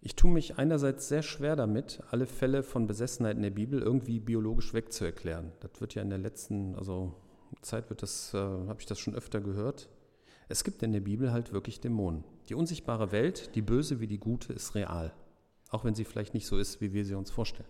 Ich 0.00 0.16
tue 0.16 0.30
mich 0.30 0.58
einerseits 0.58 1.08
sehr 1.08 1.22
schwer 1.22 1.54
damit, 1.54 2.02
alle 2.10 2.26
Fälle 2.26 2.62
von 2.62 2.86
Besessenheit 2.86 3.36
in 3.36 3.42
der 3.42 3.50
Bibel 3.50 3.80
irgendwie 3.80 4.20
biologisch 4.20 4.74
wegzuerklären. 4.74 5.52
Das 5.60 5.80
wird 5.80 5.94
ja 5.94 6.02
in 6.02 6.10
der 6.10 6.18
letzten 6.18 6.74
also 6.74 7.14
Zeit 7.62 7.88
wird 7.90 8.02
das, 8.02 8.32
äh, 8.34 8.38
habe 8.38 8.76
ich 8.78 8.86
das 8.86 8.98
schon 8.98 9.14
öfter 9.14 9.40
gehört. 9.40 9.88
Es 10.48 10.64
gibt 10.64 10.82
in 10.82 10.92
der 10.92 11.00
Bibel 11.00 11.32
halt 11.32 11.52
wirklich 11.52 11.80
Dämonen. 11.80 12.24
Die 12.48 12.54
unsichtbare 12.54 13.12
Welt, 13.12 13.54
die 13.54 13.62
böse 13.62 14.00
wie 14.00 14.06
die 14.06 14.18
gute, 14.18 14.52
ist 14.52 14.74
real. 14.74 15.12
Auch 15.70 15.84
wenn 15.84 15.94
sie 15.94 16.04
vielleicht 16.04 16.34
nicht 16.34 16.46
so 16.46 16.58
ist, 16.58 16.80
wie 16.80 16.92
wir 16.92 17.04
sie 17.04 17.14
uns 17.14 17.30
vorstellen. 17.30 17.68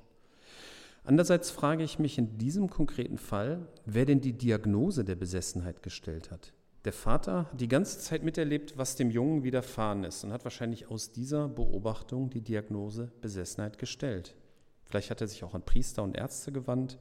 Andererseits 1.08 1.50
frage 1.50 1.84
ich 1.84 1.98
mich 1.98 2.18
in 2.18 2.36
diesem 2.36 2.68
konkreten 2.68 3.16
Fall, 3.16 3.66
wer 3.86 4.04
denn 4.04 4.20
die 4.20 4.34
Diagnose 4.34 5.06
der 5.06 5.16
Besessenheit 5.16 5.82
gestellt 5.82 6.30
hat. 6.30 6.52
Der 6.84 6.92
Vater 6.92 7.46
hat 7.50 7.58
die 7.58 7.66
ganze 7.66 7.98
Zeit 7.98 8.22
miterlebt, 8.22 8.76
was 8.76 8.94
dem 8.94 9.10
Jungen 9.10 9.42
widerfahren 9.42 10.04
ist 10.04 10.22
und 10.22 10.34
hat 10.34 10.44
wahrscheinlich 10.44 10.90
aus 10.90 11.10
dieser 11.10 11.48
Beobachtung 11.48 12.28
die 12.28 12.42
Diagnose 12.42 13.10
Besessenheit 13.22 13.78
gestellt. 13.78 14.36
Vielleicht 14.84 15.08
hat 15.10 15.22
er 15.22 15.28
sich 15.28 15.44
auch 15.44 15.54
an 15.54 15.64
Priester 15.64 16.02
und 16.02 16.14
Ärzte 16.14 16.52
gewandt, 16.52 16.98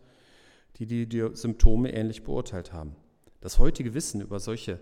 die 0.78 0.86
die 0.86 1.30
Symptome 1.34 1.94
ähnlich 1.94 2.24
beurteilt 2.24 2.72
haben. 2.72 2.96
Das 3.42 3.60
heutige 3.60 3.94
Wissen 3.94 4.22
über 4.22 4.40
solche 4.40 4.80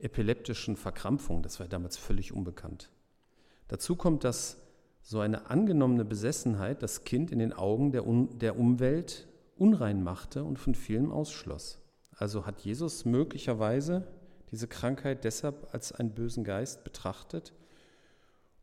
epileptischen 0.00 0.74
Verkrampfungen, 0.74 1.44
das 1.44 1.60
war 1.60 1.68
damals 1.68 1.96
völlig 1.96 2.32
unbekannt. 2.32 2.90
Dazu 3.68 3.94
kommt, 3.94 4.24
dass 4.24 4.65
so 5.06 5.20
eine 5.20 5.48
angenommene 5.50 6.04
Besessenheit 6.04 6.82
das 6.82 7.04
Kind 7.04 7.30
in 7.30 7.38
den 7.38 7.52
Augen 7.52 7.92
der, 7.92 8.04
Un 8.08 8.40
der 8.40 8.58
Umwelt 8.58 9.28
unrein 9.56 10.02
machte 10.02 10.42
und 10.42 10.58
von 10.58 10.74
vielen 10.74 11.12
ausschloss. 11.12 11.78
Also 12.10 12.44
hat 12.44 12.58
Jesus 12.62 13.04
möglicherweise 13.04 14.08
diese 14.50 14.66
Krankheit 14.66 15.22
deshalb 15.22 15.72
als 15.72 15.92
einen 15.92 16.10
bösen 16.10 16.42
Geist 16.42 16.82
betrachtet 16.82 17.52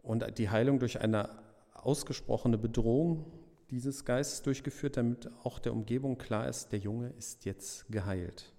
und 0.01 0.37
die 0.37 0.49
Heilung 0.49 0.79
durch 0.79 0.99
eine 0.99 1.29
ausgesprochene 1.75 2.57
Bedrohung 2.57 3.25
dieses 3.69 4.03
Geistes 4.03 4.41
durchgeführt, 4.41 4.97
damit 4.97 5.29
auch 5.45 5.59
der 5.59 5.71
Umgebung 5.71 6.17
klar 6.17 6.49
ist, 6.49 6.73
der 6.73 6.79
Junge 6.79 7.13
ist 7.17 7.45
jetzt 7.45 7.89
geheilt. 7.89 8.51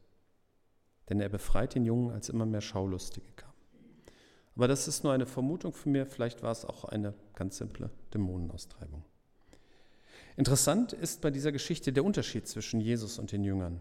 Denn 1.10 1.20
er 1.20 1.28
befreit 1.28 1.74
den 1.74 1.84
Jungen, 1.84 2.12
als 2.12 2.30
immer 2.30 2.46
mehr 2.46 2.62
Schaulustige 2.62 3.30
kamen. 3.36 3.52
Aber 4.56 4.68
das 4.68 4.88
ist 4.88 5.04
nur 5.04 5.12
eine 5.12 5.26
Vermutung 5.26 5.74
von 5.74 5.92
mir, 5.92 6.06
vielleicht 6.06 6.42
war 6.42 6.52
es 6.52 6.64
auch 6.64 6.86
eine 6.86 7.12
ganz 7.34 7.58
simple 7.58 7.90
Dämonenaustreibung. 8.12 9.04
Interessant 10.36 10.92
ist 10.92 11.20
bei 11.20 11.30
dieser 11.30 11.52
Geschichte 11.52 11.92
der 11.92 12.04
Unterschied 12.04 12.48
zwischen 12.48 12.80
Jesus 12.80 13.18
und 13.18 13.32
den 13.32 13.44
Jüngern. 13.44 13.80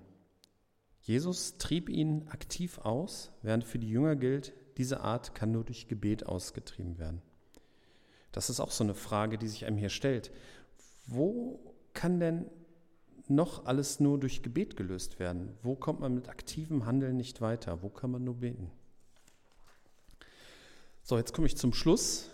Jesus 1.01 1.57
trieb 1.57 1.89
ihn 1.89 2.27
aktiv 2.29 2.77
aus, 2.79 3.31
während 3.41 3.63
für 3.63 3.79
die 3.79 3.89
Jünger 3.89 4.15
gilt, 4.15 4.53
diese 4.77 5.01
Art 5.01 5.35
kann 5.35 5.51
nur 5.51 5.63
durch 5.63 5.87
Gebet 5.87 6.25
ausgetrieben 6.25 6.97
werden. 6.97 7.21
Das 8.31 8.49
ist 8.49 8.59
auch 8.59 8.71
so 8.71 8.83
eine 8.83 8.95
Frage, 8.95 9.37
die 9.37 9.47
sich 9.47 9.65
einem 9.65 9.77
hier 9.77 9.89
stellt. 9.89 10.31
Wo 11.05 11.59
kann 11.93 12.19
denn 12.19 12.49
noch 13.27 13.65
alles 13.65 13.99
nur 13.99 14.19
durch 14.19 14.41
Gebet 14.41 14.75
gelöst 14.75 15.19
werden? 15.19 15.57
Wo 15.61 15.75
kommt 15.75 15.99
man 15.99 16.15
mit 16.15 16.29
aktivem 16.29 16.85
Handeln 16.85 17.17
nicht 17.17 17.41
weiter? 17.41 17.81
Wo 17.81 17.89
kann 17.89 18.11
man 18.11 18.23
nur 18.23 18.35
beten? 18.35 18.71
So, 21.03 21.17
jetzt 21.17 21.33
komme 21.33 21.47
ich 21.47 21.57
zum 21.57 21.73
Schluss. 21.73 22.29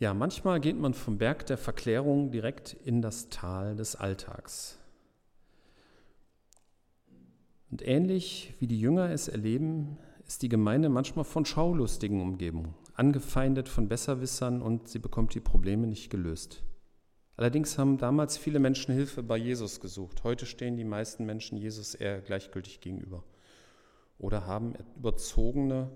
Ja, 0.00 0.14
manchmal 0.14 0.60
geht 0.60 0.78
man 0.78 0.94
vom 0.94 1.18
Berg 1.18 1.44
der 1.44 1.58
Verklärung 1.58 2.30
direkt 2.30 2.72
in 2.72 3.02
das 3.02 3.28
Tal 3.28 3.76
des 3.76 3.96
Alltags. 3.96 4.78
Und 7.70 7.86
ähnlich 7.86 8.54
wie 8.60 8.66
die 8.66 8.80
Jünger 8.80 9.10
es 9.10 9.28
erleben, 9.28 9.98
ist 10.26 10.40
die 10.40 10.48
Gemeinde 10.48 10.88
manchmal 10.88 11.26
von 11.26 11.44
Schaulustigen 11.44 12.22
umgeben, 12.22 12.74
angefeindet 12.94 13.68
von 13.68 13.88
Besserwissern 13.88 14.62
und 14.62 14.88
sie 14.88 14.98
bekommt 14.98 15.34
die 15.34 15.40
Probleme 15.40 15.86
nicht 15.86 16.08
gelöst. 16.08 16.62
Allerdings 17.36 17.76
haben 17.76 17.98
damals 17.98 18.38
viele 18.38 18.58
Menschen 18.58 18.94
Hilfe 18.94 19.22
bei 19.22 19.36
Jesus 19.36 19.80
gesucht. 19.80 20.24
Heute 20.24 20.46
stehen 20.46 20.78
die 20.78 20.84
meisten 20.84 21.26
Menschen 21.26 21.58
Jesus 21.58 21.94
eher 21.94 22.22
gleichgültig 22.22 22.80
gegenüber 22.80 23.22
oder 24.18 24.46
haben 24.46 24.76
überzogene 24.96 25.90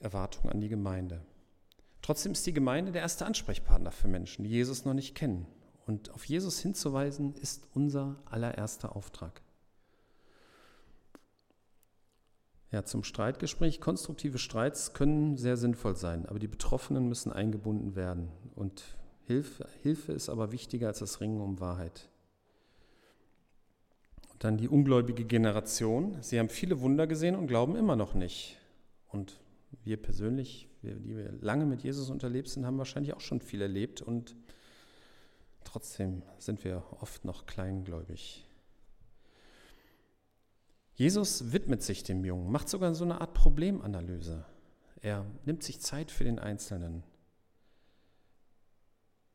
Erwartungen 0.00 0.52
an 0.52 0.60
die 0.60 0.68
Gemeinde. 0.68 1.24
Trotzdem 2.02 2.32
ist 2.32 2.46
die 2.46 2.52
Gemeinde 2.52 2.92
der 2.92 3.02
erste 3.02 3.24
Ansprechpartner 3.26 3.92
für 3.92 4.08
Menschen, 4.08 4.42
die 4.44 4.50
Jesus 4.50 4.84
noch 4.84 4.94
nicht 4.94 5.14
kennen. 5.14 5.46
Und 5.86 6.10
auf 6.10 6.24
Jesus 6.24 6.58
hinzuweisen 6.58 7.34
ist 7.36 7.66
unser 7.74 8.16
allererster 8.24 8.94
Auftrag. 8.94 9.40
Ja, 12.72 12.84
zum 12.84 13.04
Streitgespräch. 13.04 13.80
Konstruktive 13.80 14.38
Streits 14.38 14.94
können 14.94 15.36
sehr 15.36 15.56
sinnvoll 15.56 15.94
sein, 15.94 16.26
aber 16.26 16.38
die 16.38 16.48
Betroffenen 16.48 17.06
müssen 17.08 17.30
eingebunden 17.32 17.94
werden. 17.96 18.30
Und 18.54 18.96
Hilfe, 19.24 19.68
Hilfe 19.82 20.12
ist 20.12 20.28
aber 20.28 20.52
wichtiger 20.52 20.88
als 20.88 21.00
das 21.00 21.20
Ringen 21.20 21.40
um 21.40 21.60
Wahrheit. 21.60 22.08
Und 24.32 24.42
dann 24.42 24.56
die 24.56 24.68
ungläubige 24.68 25.24
Generation. 25.24 26.16
Sie 26.22 26.38
haben 26.38 26.48
viele 26.48 26.80
Wunder 26.80 27.06
gesehen 27.06 27.36
und 27.36 27.46
glauben 27.46 27.76
immer 27.76 27.94
noch 27.94 28.14
nicht. 28.14 28.58
Und 29.10 29.38
wir 29.84 30.00
persönlich, 30.00 30.68
wir, 30.82 30.96
die 30.96 31.16
wir 31.16 31.32
lange 31.40 31.66
mit 31.66 31.82
Jesus 31.82 32.10
unterlebt 32.10 32.48
sind, 32.48 32.66
haben 32.66 32.78
wahrscheinlich 32.78 33.14
auch 33.14 33.20
schon 33.20 33.40
viel 33.40 33.62
erlebt 33.62 34.02
und 34.02 34.36
trotzdem 35.64 36.22
sind 36.38 36.64
wir 36.64 36.82
oft 37.00 37.24
noch 37.24 37.46
kleingläubig. 37.46 38.46
Jesus 40.94 41.52
widmet 41.52 41.82
sich 41.82 42.02
dem 42.02 42.24
Jungen, 42.24 42.52
macht 42.52 42.68
sogar 42.68 42.94
so 42.94 43.04
eine 43.04 43.20
Art 43.20 43.34
Problemanalyse. 43.34 44.44
Er 45.00 45.26
nimmt 45.44 45.62
sich 45.62 45.80
Zeit 45.80 46.10
für 46.10 46.24
den 46.24 46.38
Einzelnen. 46.38 47.02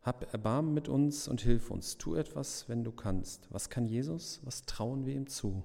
Hab 0.02 0.32
Erbarmen 0.32 0.74
mit 0.74 0.88
uns 0.88 1.28
und 1.28 1.42
hilf 1.42 1.70
uns. 1.70 1.98
Tu 1.98 2.16
etwas, 2.16 2.70
wenn 2.70 2.86
du 2.86 2.92
kannst. 2.94 3.52
Was 3.52 3.70
kann 3.70 3.86
Jesus? 3.86 4.40
Was 4.44 4.64
trauen 4.64 5.06
wir 5.06 5.14
ihm 5.14 5.28
zu? 5.28 5.64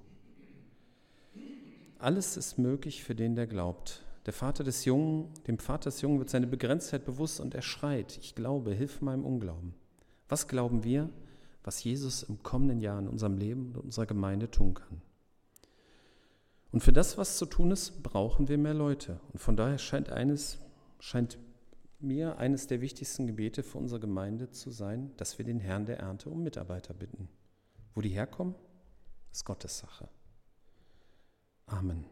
Alles 1.98 2.36
ist 2.36 2.58
möglich 2.58 3.04
für 3.04 3.14
den, 3.14 3.36
der 3.36 3.46
glaubt. 3.46 4.02
Der 4.26 4.32
Vater 4.32 4.62
des 4.62 4.84
Jungen, 4.84 5.32
dem 5.46 5.58
Vater 5.58 5.90
des 5.90 6.00
Jungen 6.00 6.18
wird 6.18 6.30
seine 6.30 6.46
Begrenztheit 6.46 7.04
bewusst 7.04 7.40
und 7.40 7.54
er 7.54 7.62
schreit, 7.62 8.18
ich 8.18 8.34
glaube, 8.34 8.72
hilf 8.72 9.00
meinem 9.00 9.24
Unglauben. 9.24 9.74
Was 10.28 10.46
glauben 10.46 10.84
wir, 10.84 11.10
was 11.64 11.82
Jesus 11.82 12.22
im 12.22 12.42
kommenden 12.42 12.80
Jahr 12.80 12.98
in 12.98 13.08
unserem 13.08 13.36
Leben 13.36 13.72
und 13.74 13.76
unserer 13.76 14.06
Gemeinde 14.06 14.50
tun 14.50 14.74
kann? 14.74 15.02
Und 16.70 16.80
für 16.80 16.92
das, 16.92 17.18
was 17.18 17.36
zu 17.36 17.46
tun 17.46 17.70
ist, 17.70 18.02
brauchen 18.02 18.48
wir 18.48 18.58
mehr 18.58 18.74
Leute. 18.74 19.20
Und 19.32 19.40
von 19.40 19.56
daher 19.56 19.78
scheint 19.78 20.10
eines, 20.10 20.58
scheint 21.00 21.38
mir 21.98 22.38
eines 22.38 22.66
der 22.66 22.80
wichtigsten 22.80 23.26
Gebete 23.26 23.62
für 23.62 23.78
unsere 23.78 24.00
Gemeinde 24.00 24.50
zu 24.50 24.70
sein, 24.70 25.12
dass 25.16 25.38
wir 25.38 25.44
den 25.44 25.60
Herrn 25.60 25.84
der 25.84 25.98
Ernte 25.98 26.30
um 26.30 26.42
Mitarbeiter 26.42 26.94
bitten. 26.94 27.28
Wo 27.94 28.00
die 28.00 28.08
herkommen, 28.08 28.54
ist 29.30 29.44
Gottes 29.44 29.78
Sache. 29.78 30.08
Amen. 31.66 32.11